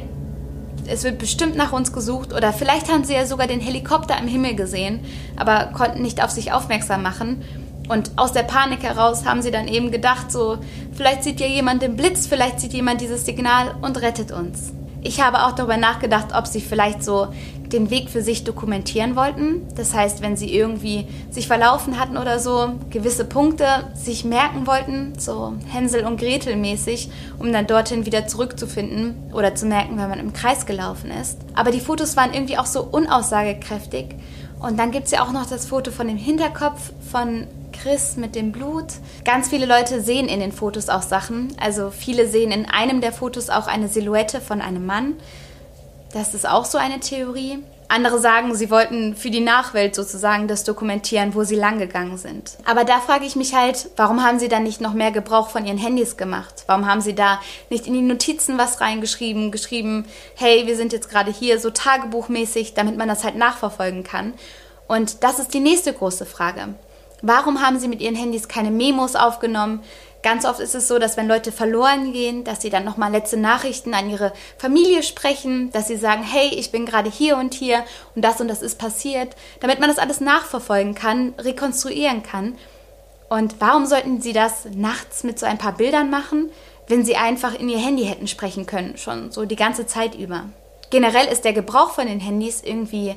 es 0.87 1.03
wird 1.03 1.17
bestimmt 1.17 1.55
nach 1.55 1.73
uns 1.73 1.91
gesucht 1.91 2.33
oder 2.33 2.53
vielleicht 2.53 2.91
haben 2.91 3.03
sie 3.03 3.13
ja 3.13 3.25
sogar 3.25 3.47
den 3.47 3.59
Helikopter 3.59 4.17
im 4.17 4.27
Himmel 4.27 4.55
gesehen, 4.55 4.99
aber 5.35 5.71
konnten 5.73 6.01
nicht 6.01 6.23
auf 6.23 6.31
sich 6.31 6.51
aufmerksam 6.51 7.03
machen. 7.03 7.43
Und 7.87 8.11
aus 8.15 8.31
der 8.31 8.43
Panik 8.43 8.81
heraus 8.81 9.25
haben 9.25 9.41
sie 9.41 9.51
dann 9.51 9.67
eben 9.67 9.91
gedacht, 9.91 10.31
so, 10.31 10.57
vielleicht 10.93 11.23
sieht 11.23 11.39
ja 11.39 11.45
jemand 11.45 11.81
den 11.83 11.95
Blitz, 11.95 12.25
vielleicht 12.25 12.59
sieht 12.59 12.73
jemand 12.73 13.01
dieses 13.01 13.25
Signal 13.25 13.75
und 13.81 14.01
rettet 14.01 14.31
uns. 14.31 14.73
Ich 15.01 15.21
habe 15.21 15.43
auch 15.43 15.51
darüber 15.51 15.77
nachgedacht, 15.77 16.29
ob 16.35 16.47
sie 16.47 16.61
vielleicht 16.61 17.03
so 17.03 17.27
den 17.75 17.89
Weg 17.89 18.09
für 18.09 18.21
sich 18.21 18.43
dokumentieren 18.43 19.15
wollten. 19.15 19.67
Das 19.75 19.93
heißt, 19.93 20.21
wenn 20.21 20.37
sie 20.37 20.55
irgendwie 20.55 21.07
sich 21.29 21.47
verlaufen 21.47 21.99
hatten 21.99 22.17
oder 22.17 22.39
so, 22.39 22.71
gewisse 22.89 23.25
Punkte 23.25 23.65
sich 23.93 24.25
merken 24.25 24.65
wollten, 24.65 25.13
so 25.19 25.53
Hänsel 25.67 26.05
und 26.05 26.19
Gretel 26.19 26.55
mäßig, 26.55 27.09
um 27.37 27.51
dann 27.51 27.67
dorthin 27.67 28.05
wieder 28.05 28.27
zurückzufinden 28.27 29.15
oder 29.33 29.53
zu 29.53 29.65
merken, 29.65 29.97
wenn 29.97 30.09
man 30.09 30.19
im 30.19 30.33
Kreis 30.33 30.65
gelaufen 30.65 31.11
ist. 31.11 31.37
Aber 31.53 31.71
die 31.71 31.81
Fotos 31.81 32.15
waren 32.15 32.33
irgendwie 32.33 32.57
auch 32.57 32.65
so 32.65 32.81
unaussagekräftig. 32.83 34.15
Und 34.59 34.79
dann 34.79 34.91
gibt 34.91 35.05
es 35.05 35.11
ja 35.11 35.23
auch 35.23 35.31
noch 35.31 35.45
das 35.45 35.65
Foto 35.65 35.91
von 35.91 36.07
dem 36.07 36.17
Hinterkopf 36.17 36.91
von 37.11 37.45
Chris 37.73 38.15
mit 38.15 38.35
dem 38.35 38.51
Blut. 38.51 38.85
Ganz 39.25 39.49
viele 39.49 39.65
Leute 39.65 40.01
sehen 40.01 40.27
in 40.27 40.39
den 40.39 40.51
Fotos 40.51 40.89
auch 40.89 41.01
Sachen. 41.01 41.53
Also 41.59 41.91
viele 41.91 42.27
sehen 42.27 42.51
in 42.51 42.65
einem 42.65 43.01
der 43.01 43.11
Fotos 43.11 43.49
auch 43.49 43.67
eine 43.67 43.89
Silhouette 43.89 44.39
von 44.39 44.61
einem 44.61 44.85
Mann. 44.85 45.15
Das 46.15 46.33
ist 46.33 46.47
auch 46.47 46.63
so 46.63 46.77
eine 46.77 47.01
Theorie. 47.01 47.61
Andere 47.89 48.19
sagen, 48.19 48.55
sie 48.55 48.71
wollten 48.71 49.17
für 49.17 49.29
die 49.29 49.41
Nachwelt 49.41 49.95
sozusagen 49.95 50.47
das 50.47 50.63
dokumentieren, 50.63 51.35
wo 51.35 51.43
sie 51.43 51.57
langgegangen 51.57 52.17
sind. 52.17 52.55
Aber 52.63 52.85
da 52.85 53.01
frage 53.01 53.25
ich 53.25 53.35
mich 53.35 53.53
halt, 53.53 53.89
warum 53.97 54.23
haben 54.23 54.39
sie 54.39 54.47
dann 54.47 54.63
nicht 54.63 54.79
noch 54.79 54.93
mehr 54.93 55.11
Gebrauch 55.11 55.49
von 55.49 55.65
ihren 55.65 55.77
Handys 55.77 56.15
gemacht? 56.15 56.63
Warum 56.67 56.87
haben 56.87 57.01
sie 57.01 57.15
da 57.15 57.41
nicht 57.69 57.85
in 57.85 57.91
die 57.91 58.01
Notizen 58.01 58.57
was 58.57 58.79
reingeschrieben, 58.79 59.51
geschrieben, 59.51 60.05
hey, 60.35 60.65
wir 60.65 60.77
sind 60.77 60.93
jetzt 60.93 61.09
gerade 61.09 61.33
hier, 61.33 61.59
so 61.59 61.69
tagebuchmäßig, 61.69 62.75
damit 62.75 62.95
man 62.95 63.09
das 63.09 63.25
halt 63.25 63.35
nachverfolgen 63.35 64.05
kann? 64.05 64.35
Und 64.87 65.21
das 65.21 65.39
ist 65.39 65.53
die 65.53 65.59
nächste 65.59 65.91
große 65.91 66.25
Frage. 66.25 66.75
Warum 67.23 67.61
haben 67.61 67.77
sie 67.77 67.89
mit 67.89 67.99
ihren 67.99 68.15
Handys 68.15 68.47
keine 68.47 68.71
Memos 68.71 69.17
aufgenommen? 69.17 69.83
Ganz 70.25 70.43
oft 70.43 70.59
ist 70.59 70.73
es 70.73 70.87
so, 70.87 70.97
dass 70.97 71.17
wenn 71.17 71.27
Leute 71.27 71.51
verloren 71.51 72.11
gehen, 72.11 72.43
dass 72.43 72.59
sie 72.59 72.71
dann 72.71 72.83
nochmal 72.83 73.11
letzte 73.11 73.37
Nachrichten 73.37 73.93
an 73.93 74.09
ihre 74.09 74.33
Familie 74.57 75.03
sprechen, 75.03 75.71
dass 75.71 75.87
sie 75.87 75.97
sagen, 75.97 76.23
hey, 76.23 76.47
ich 76.47 76.71
bin 76.71 76.87
gerade 76.87 77.11
hier 77.11 77.37
und 77.37 77.53
hier 77.53 77.83
und 78.15 78.25
das 78.25 78.41
und 78.41 78.47
das 78.47 78.63
ist 78.63 78.79
passiert, 78.79 79.35
damit 79.59 79.79
man 79.79 79.87
das 79.87 79.99
alles 79.99 80.21
nachverfolgen 80.21 80.95
kann, 80.95 81.35
rekonstruieren 81.37 82.23
kann. 82.23 82.57
Und 83.29 83.57
warum 83.59 83.85
sollten 83.85 84.19
sie 84.19 84.33
das 84.33 84.65
nachts 84.73 85.23
mit 85.23 85.37
so 85.37 85.45
ein 85.45 85.59
paar 85.59 85.73
Bildern 85.73 86.09
machen, 86.09 86.49
wenn 86.87 87.05
sie 87.05 87.17
einfach 87.17 87.53
in 87.53 87.69
ihr 87.69 87.77
Handy 87.77 88.05
hätten 88.05 88.27
sprechen 88.27 88.65
können, 88.65 88.97
schon 88.97 89.31
so 89.31 89.45
die 89.45 89.55
ganze 89.55 89.85
Zeit 89.85 90.15
über? 90.15 90.45
Generell 90.89 91.27
ist 91.27 91.45
der 91.45 91.53
Gebrauch 91.53 91.91
von 91.91 92.07
den 92.07 92.19
Handys 92.19 92.63
irgendwie 92.63 93.13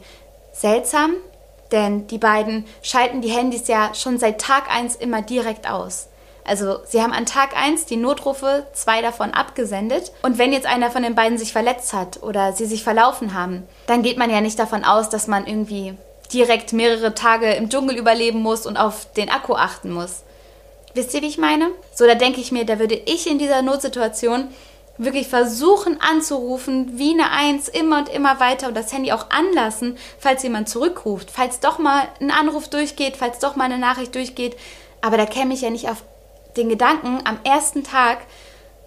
seltsam, 0.53 1.15
denn 1.73 2.07
die 2.09 2.19
beiden 2.19 2.67
schalten 2.83 3.23
die 3.23 3.31
Handys 3.31 3.67
ja 3.67 3.95
schon 3.95 4.19
seit 4.19 4.43
Tag 4.43 4.71
1 4.71 4.97
immer 4.97 5.23
direkt 5.23 5.71
aus. 5.71 6.09
Also 6.45 6.79
sie 6.87 7.03
haben 7.03 7.13
an 7.13 7.27
Tag 7.27 7.57
1 7.57 7.87
die 7.87 7.97
Notrufe, 7.97 8.67
zwei 8.73 9.03
davon 9.03 9.33
abgesendet. 9.33 10.13
Und 10.23 10.39
wenn 10.39 10.53
jetzt 10.53 10.67
einer 10.67 10.91
von 10.91 11.03
den 11.03 11.15
beiden 11.15 11.39
sich 11.39 11.53
verletzt 11.53 11.93
hat 11.93 12.23
oder 12.23 12.53
sie 12.53 12.67
sich 12.67 12.83
verlaufen 12.83 13.35
haben, 13.35 13.65
dann 13.87 14.03
geht 14.03 14.17
man 14.17 14.31
ja 14.31 14.41
nicht 14.41 14.59
davon 14.59 14.85
aus, 14.85 15.09
dass 15.11 15.27
man 15.27 15.47
irgendwie 15.47 15.95
direkt 16.33 16.73
mehrere 16.73 17.15
Tage 17.15 17.53
im 17.53 17.69
Dschungel 17.69 17.97
überleben 17.97 18.41
muss 18.41 18.67
und 18.67 18.77
auf 18.77 19.13
den 19.13 19.31
Akku 19.31 19.55
achten 19.55 19.93
muss. 19.93 20.23
Wisst 20.95 21.15
ihr, 21.15 21.23
wie 21.23 21.29
ich 21.29 21.39
meine? 21.39 21.71
So, 21.95 22.07
da 22.07 22.15
denke 22.15 22.41
ich 22.41 22.53
mir, 22.53 22.65
da 22.65 22.79
würde 22.79 22.95
ich 22.95 23.27
in 23.31 23.39
dieser 23.39 23.63
Notsituation 23.63 24.49
wirklich 24.99 25.29
versuchen 25.29 25.99
anzurufen, 26.01 26.99
wie 26.99 27.13
eine 27.13 27.31
Eins, 27.31 27.69
immer 27.69 27.99
und 27.99 28.09
immer 28.09 28.41
weiter 28.41 28.67
und 28.67 28.77
das 28.77 28.93
Handy 28.93 29.13
auch 29.13 29.31
anlassen, 29.31 29.97
falls 30.19 30.43
jemand 30.43 30.69
zurückruft, 30.69 31.31
falls 31.31 31.61
doch 31.61 31.79
mal 31.79 32.09
ein 32.21 32.33
Anruf 32.33 32.69
durchgeht, 32.69 33.17
falls 33.17 33.39
doch 33.39 33.55
mal 33.55 33.67
eine 33.67 33.79
Nachricht 33.79 34.15
durchgeht. 34.15 34.57
Aber 35.01 35.17
da 35.17 35.25
käme 35.25 35.55
ich 35.55 35.61
ja 35.61 35.71
nicht 35.71 35.89
auf 35.89 36.03
den 36.59 36.69
Gedanken, 36.69 37.21
am 37.25 37.39
ersten 37.45 37.85
Tag 37.85 38.19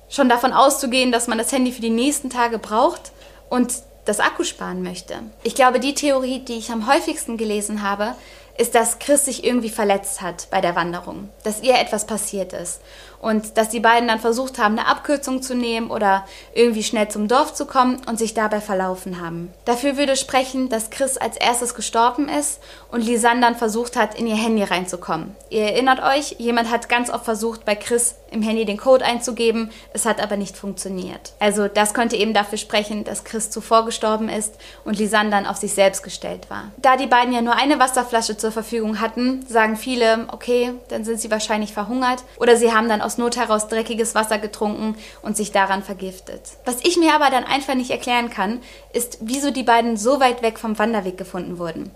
schon 0.09 0.29
davon 0.29 0.53
auszugehen, 0.53 1.11
dass 1.11 1.27
man 1.27 1.37
das 1.37 1.51
Handy 1.51 1.71
für 1.71 1.81
die 1.81 1.89
nächsten 1.89 2.29
Tage 2.29 2.59
braucht 2.59 3.11
und 3.49 3.73
das 4.05 4.19
Akku 4.19 4.43
sparen 4.43 4.83
möchte. 4.83 5.19
Ich 5.43 5.55
glaube, 5.55 5.79
die 5.79 5.93
Theorie, 5.93 6.39
die 6.39 6.57
ich 6.57 6.71
am 6.71 6.87
häufigsten 6.87 7.37
gelesen 7.37 7.81
habe, 7.81 8.15
ist, 8.57 8.75
dass 8.75 8.99
Chris 8.99 9.25
sich 9.25 9.43
irgendwie 9.43 9.69
verletzt 9.69 10.21
hat 10.21 10.47
bei 10.51 10.61
der 10.61 10.75
Wanderung, 10.75 11.29
dass 11.43 11.61
ihr 11.61 11.79
etwas 11.79 12.05
passiert 12.05 12.53
ist 12.53 12.81
und 13.21 13.57
dass 13.57 13.69
die 13.69 13.79
beiden 13.79 14.07
dann 14.07 14.19
versucht 14.19 14.57
haben, 14.57 14.77
eine 14.77 14.87
Abkürzung 14.87 15.41
zu 15.41 15.55
nehmen 15.55 15.91
oder 15.91 16.25
irgendwie 16.53 16.83
schnell 16.83 17.07
zum 17.09 17.27
Dorf 17.27 17.53
zu 17.53 17.65
kommen 17.65 18.01
und 18.07 18.17
sich 18.17 18.33
dabei 18.33 18.61
verlaufen 18.61 19.21
haben. 19.21 19.53
Dafür 19.65 19.97
würde 19.97 20.15
sprechen, 20.15 20.69
dass 20.69 20.89
Chris 20.89 21.17
als 21.17 21.37
erstes 21.37 21.75
gestorben 21.75 22.27
ist 22.27 22.59
und 22.91 23.05
Lisanne 23.05 23.41
dann 23.41 23.55
versucht 23.55 23.95
hat, 23.95 24.15
in 24.15 24.27
ihr 24.27 24.35
Handy 24.35 24.63
reinzukommen. 24.63 25.35
Ihr 25.49 25.63
erinnert 25.63 26.01
euch, 26.01 26.35
jemand 26.39 26.71
hat 26.71 26.89
ganz 26.89 27.09
oft 27.09 27.25
versucht, 27.25 27.63
bei 27.63 27.75
Chris 27.75 28.15
im 28.31 28.41
Handy 28.41 28.65
den 28.65 28.77
Code 28.77 29.05
einzugeben, 29.05 29.71
es 29.93 30.05
hat 30.05 30.21
aber 30.21 30.37
nicht 30.37 30.57
funktioniert. 30.57 31.33
Also 31.39 31.67
das 31.67 31.93
könnte 31.93 32.15
eben 32.15 32.33
dafür 32.33 32.57
sprechen, 32.57 33.03
dass 33.03 33.23
Chris 33.23 33.49
zuvor 33.49 33.85
gestorben 33.85 34.29
ist 34.29 34.55
und 34.85 34.97
Lisanne 34.97 35.29
dann 35.29 35.45
auf 35.45 35.57
sich 35.57 35.73
selbst 35.73 36.01
gestellt 36.01 36.49
war. 36.49 36.71
Da 36.77 36.95
die 36.95 37.07
beiden 37.07 37.33
ja 37.33 37.41
nur 37.41 37.55
eine 37.55 37.79
Wasserflasche 37.79 38.37
zur 38.41 38.51
Verfügung 38.51 38.99
hatten, 38.99 39.45
sagen 39.47 39.77
viele, 39.77 40.27
okay, 40.31 40.73
dann 40.89 41.05
sind 41.05 41.21
sie 41.21 41.31
wahrscheinlich 41.31 41.73
verhungert 41.73 42.23
oder 42.37 42.57
sie 42.57 42.73
haben 42.73 42.89
dann 42.89 43.01
aus 43.01 43.17
Not 43.17 43.37
heraus 43.37 43.67
dreckiges 43.67 44.15
Wasser 44.15 44.39
getrunken 44.39 44.95
und 45.21 45.37
sich 45.37 45.51
daran 45.51 45.83
vergiftet. 45.83 46.41
Was 46.65 46.83
ich 46.83 46.97
mir 46.97 47.13
aber 47.13 47.29
dann 47.29 47.45
einfach 47.45 47.75
nicht 47.75 47.91
erklären 47.91 48.29
kann, 48.29 48.59
ist, 48.91 49.19
wieso 49.21 49.51
die 49.51 49.63
beiden 49.63 49.95
so 49.95 50.19
weit 50.19 50.41
weg 50.41 50.59
vom 50.59 50.77
Wanderweg 50.77 51.17
gefunden 51.17 51.57
wurden. 51.57 51.91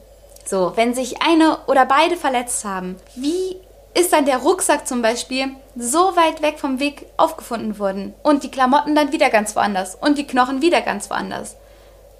So, 0.46 0.74
wenn 0.76 0.94
sich 0.94 1.22
eine 1.22 1.58
oder 1.68 1.86
beide 1.86 2.16
verletzt 2.16 2.64
haben, 2.64 2.96
wie 3.16 3.58
ist 3.96 4.14
dann 4.14 4.26
der 4.26 4.38
Rucksack 4.38 4.88
zum 4.88 5.02
Beispiel 5.02 5.48
so 5.76 6.16
weit 6.16 6.42
weg 6.42 6.60
vom 6.60 6.80
Weg 6.80 7.08
aufgefunden 7.18 7.80
worden 7.80 8.14
und 8.24 8.44
die 8.44 8.52
Klamotten 8.52 8.94
dann 8.94 9.12
wieder 9.12 9.30
ganz 9.30 9.56
woanders 9.56 9.96
und 9.96 10.18
die 10.18 10.28
Knochen 10.28 10.62
wieder 10.62 10.82
ganz 10.82 11.10
woanders? 11.10 11.56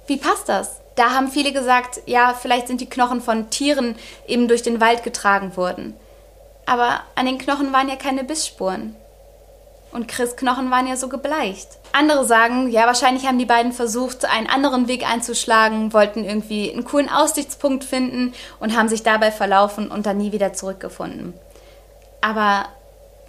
Wie 0.06 0.16
passt 0.16 0.48
das? 0.48 0.80
Da 0.96 1.10
haben 1.10 1.28
viele 1.28 1.52
gesagt, 1.52 2.00
ja, 2.06 2.34
vielleicht 2.34 2.68
sind 2.68 2.80
die 2.80 2.88
Knochen 2.88 3.20
von 3.20 3.50
Tieren 3.50 3.94
eben 4.26 4.48
durch 4.48 4.62
den 4.62 4.80
Wald 4.80 5.04
getragen 5.04 5.56
worden. 5.56 5.94
Aber 6.64 7.00
an 7.14 7.26
den 7.26 7.38
Knochen 7.38 7.72
waren 7.72 7.88
ja 7.88 7.96
keine 7.96 8.24
Bissspuren. 8.24 8.96
Und 9.92 10.08
Chris 10.08 10.36
Knochen 10.36 10.70
waren 10.70 10.86
ja 10.86 10.96
so 10.96 11.08
gebleicht. 11.08 11.68
Andere 11.92 12.24
sagen, 12.24 12.70
ja, 12.70 12.86
wahrscheinlich 12.86 13.26
haben 13.26 13.38
die 13.38 13.46
beiden 13.46 13.72
versucht, 13.72 14.24
einen 14.24 14.48
anderen 14.48 14.88
Weg 14.88 15.08
einzuschlagen, 15.08 15.92
wollten 15.92 16.24
irgendwie 16.24 16.70
einen 16.70 16.84
coolen 16.84 17.08
Aussichtspunkt 17.08 17.84
finden 17.84 18.34
und 18.58 18.76
haben 18.76 18.88
sich 18.88 19.02
dabei 19.02 19.30
verlaufen 19.30 19.90
und 19.90 20.04
dann 20.04 20.18
nie 20.18 20.32
wieder 20.32 20.52
zurückgefunden. 20.52 21.34
Aber 22.20 22.66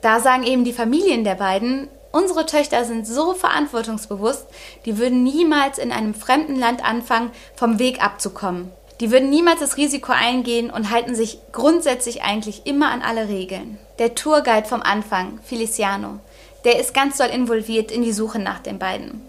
da 0.02 0.20
sagen 0.20 0.44
eben 0.44 0.64
die 0.64 0.74
Familien 0.74 1.24
der 1.24 1.36
beiden, 1.36 1.88
unsere 2.18 2.46
Töchter 2.46 2.84
sind 2.84 3.06
so 3.06 3.34
verantwortungsbewusst, 3.34 4.48
die 4.86 4.98
würden 4.98 5.24
niemals 5.24 5.78
in 5.78 5.92
einem 5.92 6.16
fremden 6.16 6.56
Land 6.56 6.84
anfangen, 6.84 7.32
vom 7.56 7.78
Weg 7.78 8.04
abzukommen. 8.04 8.72
Die 9.00 9.12
würden 9.12 9.30
niemals 9.30 9.60
das 9.60 9.78
Risiko 9.78 10.12
eingehen 10.12 10.72
und 10.72 10.90
halten 10.90 11.14
sich 11.14 11.38
grundsätzlich 11.52 12.24
eigentlich 12.24 12.66
immer 12.66 12.90
an 12.90 13.04
alle 13.04 13.30
Regeln. 13.30 13.78
Der 14.00 14.16
Tourguide 14.16 14.68
vom 14.68 14.82
Anfang, 14.82 15.40
Feliciano, 15.44 16.20
der 16.66 16.80
ist 16.80 16.96
ganz 16.96 17.18
doll 17.18 17.28
involviert 17.28 17.92
in 17.92 18.02
die 18.02 18.12
Suche 18.14 18.40
nach 18.40 18.60
den 18.60 18.80
beiden. 18.80 19.22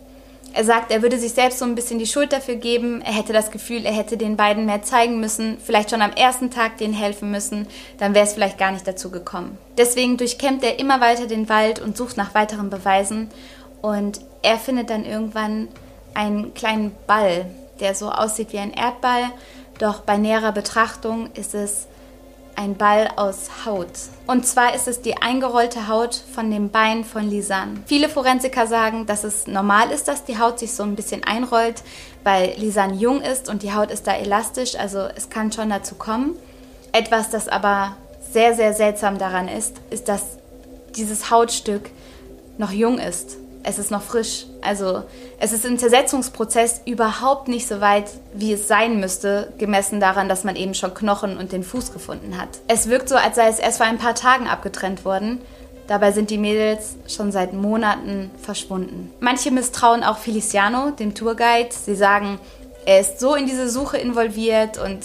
Er 0.58 0.64
sagt, 0.64 0.90
er 0.90 1.02
würde 1.02 1.20
sich 1.20 1.34
selbst 1.34 1.60
so 1.60 1.64
ein 1.64 1.76
bisschen 1.76 2.00
die 2.00 2.06
Schuld 2.08 2.32
dafür 2.32 2.56
geben. 2.56 3.00
Er 3.00 3.12
hätte 3.12 3.32
das 3.32 3.52
Gefühl, 3.52 3.86
er 3.86 3.92
hätte 3.92 4.16
den 4.16 4.36
beiden 4.36 4.66
mehr 4.66 4.82
zeigen 4.82 5.20
müssen, 5.20 5.56
vielleicht 5.64 5.90
schon 5.90 6.02
am 6.02 6.10
ersten 6.10 6.50
Tag 6.50 6.78
denen 6.78 6.94
helfen 6.94 7.30
müssen, 7.30 7.68
dann 7.98 8.12
wäre 8.12 8.26
es 8.26 8.32
vielleicht 8.32 8.58
gar 8.58 8.72
nicht 8.72 8.84
dazu 8.84 9.12
gekommen. 9.12 9.56
Deswegen 9.76 10.16
durchkämmt 10.16 10.64
er 10.64 10.80
immer 10.80 11.00
weiter 11.00 11.28
den 11.28 11.48
Wald 11.48 11.78
und 11.78 11.96
sucht 11.96 12.16
nach 12.16 12.34
weiteren 12.34 12.70
Beweisen 12.70 13.30
und 13.82 14.20
er 14.42 14.58
findet 14.58 14.90
dann 14.90 15.04
irgendwann 15.04 15.68
einen 16.14 16.52
kleinen 16.54 16.90
Ball, 17.06 17.46
der 17.78 17.94
so 17.94 18.10
aussieht 18.10 18.52
wie 18.52 18.58
ein 18.58 18.72
Erdball, 18.72 19.30
doch 19.78 20.00
bei 20.00 20.16
näherer 20.16 20.50
Betrachtung 20.50 21.30
ist 21.34 21.54
es 21.54 21.86
ein 22.58 22.76
Ball 22.76 23.08
aus 23.16 23.64
Haut. 23.64 23.86
Und 24.26 24.44
zwar 24.44 24.74
ist 24.74 24.88
es 24.88 25.00
die 25.00 25.16
eingerollte 25.16 25.86
Haut 25.86 26.16
von 26.34 26.50
dem 26.50 26.70
Bein 26.70 27.04
von 27.04 27.30
Lisanne. 27.30 27.80
Viele 27.86 28.08
Forensiker 28.08 28.66
sagen, 28.66 29.06
dass 29.06 29.22
es 29.22 29.46
normal 29.46 29.92
ist, 29.92 30.08
dass 30.08 30.24
die 30.24 30.38
Haut 30.38 30.58
sich 30.58 30.72
so 30.72 30.82
ein 30.82 30.96
bisschen 30.96 31.22
einrollt, 31.22 31.82
weil 32.24 32.54
Lisanne 32.56 32.94
jung 32.94 33.22
ist 33.22 33.48
und 33.48 33.62
die 33.62 33.72
Haut 33.72 33.92
ist 33.92 34.08
da 34.08 34.12
elastisch, 34.12 34.74
also 34.74 35.06
es 35.16 35.30
kann 35.30 35.52
schon 35.52 35.70
dazu 35.70 35.94
kommen. 35.94 36.34
Etwas, 36.90 37.30
das 37.30 37.48
aber 37.48 37.96
sehr, 38.32 38.54
sehr 38.54 38.74
seltsam 38.74 39.18
daran 39.18 39.46
ist, 39.46 39.76
ist, 39.90 40.08
dass 40.08 40.22
dieses 40.96 41.30
Hautstück 41.30 41.90
noch 42.58 42.72
jung 42.72 42.98
ist 42.98 43.36
es 43.68 43.78
ist 43.78 43.90
noch 43.90 44.02
frisch. 44.02 44.46
Also 44.62 45.02
es 45.38 45.52
ist 45.52 45.66
im 45.66 45.78
Zersetzungsprozess 45.78 46.80
überhaupt 46.86 47.48
nicht 47.48 47.68
so 47.68 47.82
weit, 47.82 48.06
wie 48.32 48.54
es 48.54 48.66
sein 48.66 48.98
müsste, 48.98 49.52
gemessen 49.58 50.00
daran, 50.00 50.28
dass 50.28 50.42
man 50.42 50.56
eben 50.56 50.72
schon 50.72 50.94
Knochen 50.94 51.36
und 51.36 51.52
den 51.52 51.62
Fuß 51.62 51.92
gefunden 51.92 52.38
hat. 52.38 52.48
Es 52.66 52.88
wirkt 52.88 53.10
so, 53.10 53.16
als 53.16 53.36
sei 53.36 53.48
es 53.48 53.58
erst 53.58 53.76
vor 53.76 53.86
ein 53.86 53.98
paar 53.98 54.14
Tagen 54.14 54.48
abgetrennt 54.48 55.04
worden. 55.04 55.42
Dabei 55.86 56.12
sind 56.12 56.30
die 56.30 56.38
Mädels 56.38 56.96
schon 57.06 57.30
seit 57.30 57.52
Monaten 57.52 58.30
verschwunden. 58.40 59.10
Manche 59.20 59.50
misstrauen 59.50 60.02
auch 60.02 60.18
Feliciano, 60.18 60.90
dem 60.90 61.14
Tourguide. 61.14 61.70
Sie 61.70 61.94
sagen, 61.94 62.40
er 62.86 63.00
ist 63.00 63.20
so 63.20 63.34
in 63.34 63.46
diese 63.46 63.68
Suche 63.68 63.98
involviert 63.98 64.78
und 64.78 65.00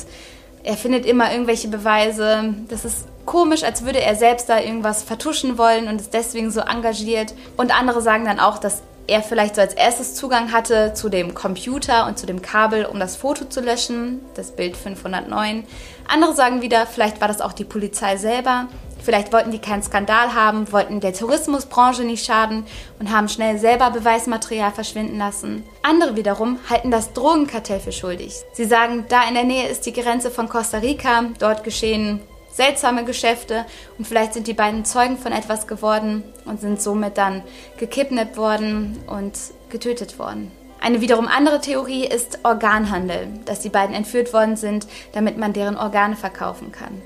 er 0.63 0.77
findet 0.77 1.05
immer 1.05 1.31
irgendwelche 1.31 1.67
Beweise. 1.67 2.53
Das 2.69 2.85
ist 2.85 3.05
komisch, 3.25 3.63
als 3.63 3.85
würde 3.85 4.01
er 4.01 4.15
selbst 4.15 4.49
da 4.49 4.59
irgendwas 4.59 5.03
vertuschen 5.03 5.57
wollen 5.57 5.87
und 5.87 6.01
ist 6.01 6.13
deswegen 6.13 6.51
so 6.51 6.61
engagiert. 6.61 7.33
Und 7.57 7.77
andere 7.77 8.01
sagen 8.01 8.25
dann 8.25 8.39
auch, 8.39 8.57
dass 8.57 8.81
er 9.07 9.21
vielleicht 9.21 9.55
so 9.55 9.61
als 9.61 9.73
erstes 9.73 10.15
Zugang 10.15 10.51
hatte 10.51 10.93
zu 10.93 11.09
dem 11.09 11.33
Computer 11.33 12.07
und 12.07 12.17
zu 12.17 12.25
dem 12.25 12.41
Kabel, 12.41 12.85
um 12.85 12.99
das 12.99 13.15
Foto 13.15 13.45
zu 13.45 13.61
löschen, 13.61 14.21
das 14.35 14.51
Bild 14.51 14.77
509. 14.77 15.65
Andere 16.07 16.33
sagen 16.33 16.61
wieder, 16.61 16.85
vielleicht 16.85 17.19
war 17.21 17.27
das 17.27 17.41
auch 17.41 17.53
die 17.53 17.65
Polizei 17.65 18.17
selber. 18.17 18.67
Vielleicht 19.03 19.33
wollten 19.33 19.51
die 19.51 19.59
keinen 19.59 19.83
Skandal 19.83 20.33
haben, 20.33 20.71
wollten 20.71 21.01
der 21.01 21.13
Tourismusbranche 21.13 22.03
nicht 22.03 22.25
schaden 22.25 22.65
und 22.99 23.11
haben 23.11 23.27
schnell 23.27 23.57
selber 23.59 23.91
Beweismaterial 23.91 24.71
verschwinden 24.71 25.17
lassen. 25.17 25.65
Andere 25.81 26.15
wiederum 26.15 26.57
halten 26.69 26.89
das 26.89 27.11
Drogenkartell 27.11 27.81
für 27.81 27.91
schuldig. 27.91 28.33
Sie 28.53 28.63
sagen, 28.63 29.03
da 29.09 29.27
in 29.27 29.33
der 29.33 29.43
Nähe 29.43 29.67
ist 29.67 29.85
die 29.85 29.91
Grenze 29.91 30.31
von 30.31 30.47
Costa 30.47 30.77
Rica, 30.77 31.25
dort 31.37 31.65
geschehen 31.65 32.21
seltsame 32.53 33.03
Geschäfte 33.03 33.65
und 33.97 34.07
vielleicht 34.07 34.33
sind 34.33 34.47
die 34.47 34.53
beiden 34.53 34.85
Zeugen 34.85 35.17
von 35.17 35.31
etwas 35.31 35.67
geworden 35.67 36.23
und 36.45 36.61
sind 36.61 36.81
somit 36.81 37.17
dann 37.17 37.41
gekidnappt 37.77 38.37
worden 38.37 38.99
und 39.07 39.33
getötet 39.69 40.19
worden. 40.19 40.51
Eine 40.79 41.01
wiederum 41.01 41.27
andere 41.27 41.61
Theorie 41.61 42.05
ist 42.05 42.39
Organhandel, 42.43 43.27
dass 43.45 43.61
die 43.61 43.69
beiden 43.69 43.95
entführt 43.95 44.33
worden 44.33 44.57
sind, 44.57 44.85
damit 45.13 45.37
man 45.37 45.53
deren 45.53 45.77
Organe 45.77 46.15
verkaufen 46.15 46.71
kann. 46.71 47.01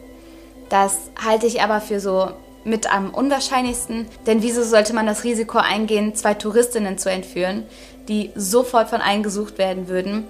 Das 0.69 1.11
halte 1.23 1.45
ich 1.45 1.61
aber 1.61 1.79
für 1.79 1.99
so 1.99 2.31
mit 2.63 2.91
am 2.91 3.11
unwahrscheinlichsten, 3.11 4.07
denn 4.25 4.41
wieso 4.41 4.63
sollte 4.63 4.93
man 4.93 5.05
das 5.05 5.23
Risiko 5.23 5.59
eingehen, 5.59 6.15
zwei 6.15 6.33
Touristinnen 6.33 6.97
zu 6.97 7.09
entführen, 7.09 7.65
die 8.09 8.31
sofort 8.35 8.89
von 8.89 8.99
allen 8.99 9.23
gesucht 9.23 9.57
werden 9.57 9.87
würden, 9.87 10.27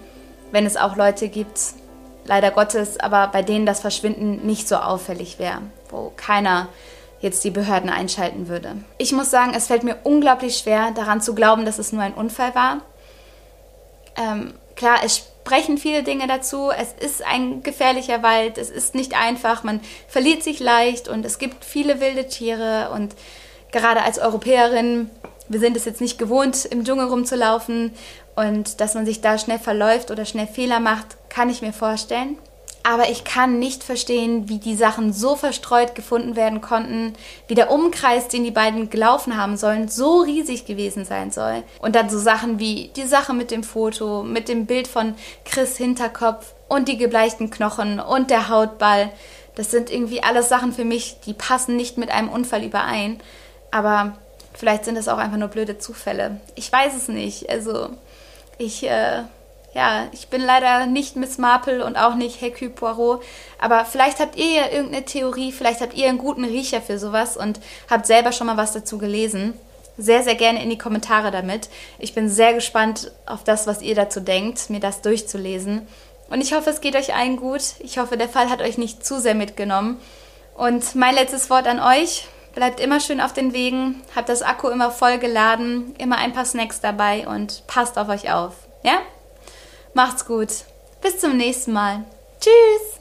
wenn 0.52 0.66
es 0.66 0.78
auch 0.78 0.96
Leute 0.96 1.30
gibt, 1.30 1.60
leider 2.28 2.52
Gottes 2.52 3.00
aber 3.00 3.28
bei 3.28 3.42
denen 3.42 3.66
das 3.66 3.80
Verschwinden 3.80 4.46
nicht 4.46 4.68
so 4.68 4.76
auffällig 4.76 5.40
wäre, 5.40 5.62
wo 5.90 6.12
keiner 6.16 6.70
jetzt 7.20 7.44
die 7.44 7.52
Behörden 7.52 7.90
einschalten 7.90 8.48
würde. 8.48 8.78
Ich 8.98 9.12
muss 9.12 9.32
sagen, 9.32 9.54
es 9.56 9.68
fällt 9.68 9.84
mir 9.84 9.98
unglaublich 10.04 10.58
schwer, 10.58 10.92
daran 10.92 11.22
zu 11.22 11.34
glauben, 11.34 11.66
dass 11.66 11.80
es 11.80 11.92
nur 11.92 12.04
ein 12.04 12.14
Unfall 12.14 12.54
war. 12.54 12.82
Ähm, 14.16 14.54
klar, 14.76 15.00
es 15.04 15.18
sprechen 15.18 15.78
viele 15.78 16.04
Dinge 16.04 16.28
dazu. 16.28 16.70
Es 16.70 16.94
ist 16.94 17.26
ein 17.26 17.64
gefährlicher 17.64 18.22
Wald, 18.22 18.58
es 18.58 18.70
ist 18.70 18.96
nicht 18.96 19.18
einfach, 19.20 19.64
man 19.64 19.80
verliert 20.08 20.44
sich 20.44 20.60
leicht 20.60 21.08
und 21.08 21.26
es 21.26 21.40
gibt 21.40 21.64
viele 21.64 22.00
wilde 22.00 22.28
Tiere 22.28 22.92
und 22.94 23.16
gerade 23.72 24.04
als 24.04 24.20
Europäerin, 24.20 25.10
wir 25.50 25.60
sind 25.60 25.78
es 25.78 25.86
jetzt 25.86 26.02
nicht 26.02 26.18
gewohnt, 26.18 26.66
im 26.66 26.84
Dschungel 26.84 27.08
rumzulaufen 27.08 27.92
und 28.36 28.82
dass 28.82 28.94
man 28.94 29.06
sich 29.06 29.22
da 29.22 29.38
schnell 29.38 29.60
verläuft 29.60 30.12
oder 30.12 30.26
schnell 30.26 30.48
Fehler 30.48 30.80
macht, 30.80 31.18
kann 31.30 31.50
ich 31.50 31.62
mir 31.62 31.74
vorstellen. 31.74 32.38
Aber 32.90 33.10
ich 33.10 33.26
kann 33.26 33.60
nicht 33.60 33.84
verstehen, 33.84 34.48
wie 34.48 34.60
die 34.60 34.76
Sachen 34.76 35.12
so 35.12 35.36
verstreut 35.36 35.94
gefunden 35.94 36.38
werden 36.38 36.62
konnten, 36.62 37.14
wie 37.50 37.54
der 37.54 37.70
Umkreis, 37.70 38.30
den 38.30 38.46
die 38.46 38.52
beiden 38.52 38.90
gelaufen 38.90 39.36
haben 39.36 39.58
sollen, 39.58 39.90
so 39.90 40.22
riesig 40.22 40.66
gewesen 40.66 41.04
sein 41.04 41.32
soll. 41.32 41.64
Und 41.80 41.96
dann 41.96 42.10
so 42.10 42.18
Sachen 42.18 42.60
wie 42.60 42.90
die 42.96 43.06
Sache 43.06 43.34
mit 43.34 43.52
dem 43.52 43.64
Foto, 43.64 44.24
mit 44.24 44.48
dem 44.48 44.68
Bild 44.68 44.88
von 44.88 45.16
Chris 45.44 45.76
Hinterkopf 45.76 46.54
und 46.70 46.88
die 46.88 46.98
gebleichten 46.98 47.50
Knochen 47.50 48.00
und 48.00 48.30
der 48.30 48.48
Hautball. 48.48 49.10
Das 49.56 49.70
sind 49.70 49.92
irgendwie 49.92 50.24
alles 50.24 50.48
Sachen 50.48 50.72
für 50.72 50.86
mich, 50.86 51.18
die 51.26 51.34
passen 51.34 51.76
nicht 51.76 51.98
mit 51.98 52.10
einem 52.10 52.30
Unfall 52.30 52.64
überein. 52.64 53.20
Aber 53.70 54.14
vielleicht 54.58 54.86
sind 54.86 54.98
es 54.98 55.08
auch 55.08 55.18
einfach 55.18 55.38
nur 55.38 55.48
blöde 55.48 55.78
Zufälle. 55.78 56.42
Ich 56.56 56.72
weiß 56.72 56.96
es 56.96 57.08
nicht. 57.08 57.50
Also 57.50 57.90
ich, 58.58 58.84
äh, 58.84 59.24
ja, 59.74 60.08
ich 60.12 60.28
bin 60.28 60.42
leider 60.42 60.88
nicht 60.88 61.16
Miss 61.16 61.38
Marple 61.38 61.86
und 61.86 61.96
auch 61.96 62.16
nicht 62.16 62.42
Hercule 62.42 62.72
Poirot, 62.72 63.24
aber 63.60 63.86
vielleicht 63.86 64.20
habt 64.20 64.36
ihr 64.36 64.52
ja 64.52 64.70
irgendeine 64.72 65.06
Theorie, 65.06 65.52
vielleicht 65.52 65.82
habt 65.82 65.94
ihr 65.94 66.08
einen 66.08 66.18
guten 66.18 66.44
Riecher 66.44 66.82
für 66.82 66.98
sowas 66.98 67.38
und 67.38 67.60
habt 67.90 68.08
selber 68.08 68.32
schon 68.32 68.48
mal 68.48 68.58
was 68.58 68.74
dazu 68.74 68.98
gelesen. 68.98 69.54
Sehr, 70.00 70.24
sehr 70.24 70.36
gerne 70.36 70.62
in 70.62 70.70
die 70.70 70.78
Kommentare 70.78 71.32
damit. 71.32 71.70
Ich 71.98 72.14
bin 72.14 72.30
sehr 72.30 72.54
gespannt 72.54 73.12
auf 73.26 73.44
das, 73.44 73.66
was 73.66 73.82
ihr 73.82 73.96
dazu 73.96 74.20
denkt, 74.20 74.70
mir 74.70 74.80
das 74.80 75.02
durchzulesen. 75.02 75.88
Und 76.30 76.42
ich 76.42 76.54
hoffe, 76.54 76.70
es 76.70 76.82
geht 76.82 76.96
euch 76.96 77.16
allen 77.16 77.38
gut. 77.38 77.62
Ich 77.80 77.98
hoffe, 77.98 78.18
der 78.18 78.30
Fall 78.30 78.50
hat 78.50 78.62
euch 78.62 78.78
nicht 78.78 79.06
zu 79.06 79.20
sehr 79.20 79.34
mitgenommen. 79.34 80.00
Und 80.56 80.94
mein 80.96 81.16
letztes 81.16 81.50
Wort 81.50 81.68
an 81.68 81.80
euch. 81.80 82.28
Bleibt 82.58 82.80
immer 82.80 83.00
schön 83.00 83.22
auf 83.22 83.34
den 83.34 83.54
Wegen, 83.54 84.02
habt 84.16 84.30
das 84.30 84.42
Akku 84.42 84.70
immer 84.70 84.90
voll 84.90 85.20
geladen, 85.20 85.94
immer 86.00 86.18
ein 86.18 86.34
paar 86.34 86.44
Snacks 86.44 86.82
dabei 86.82 87.28
und 87.28 87.62
passt 87.68 88.00
auf 88.00 88.10
euch 88.10 88.34
auf. 88.34 88.56
Ja? 88.82 88.98
Macht's 89.94 90.26
gut. 90.26 90.50
Bis 91.00 91.20
zum 91.20 91.38
nächsten 91.38 91.72
Mal. 91.72 92.04
Tschüss. 92.42 92.97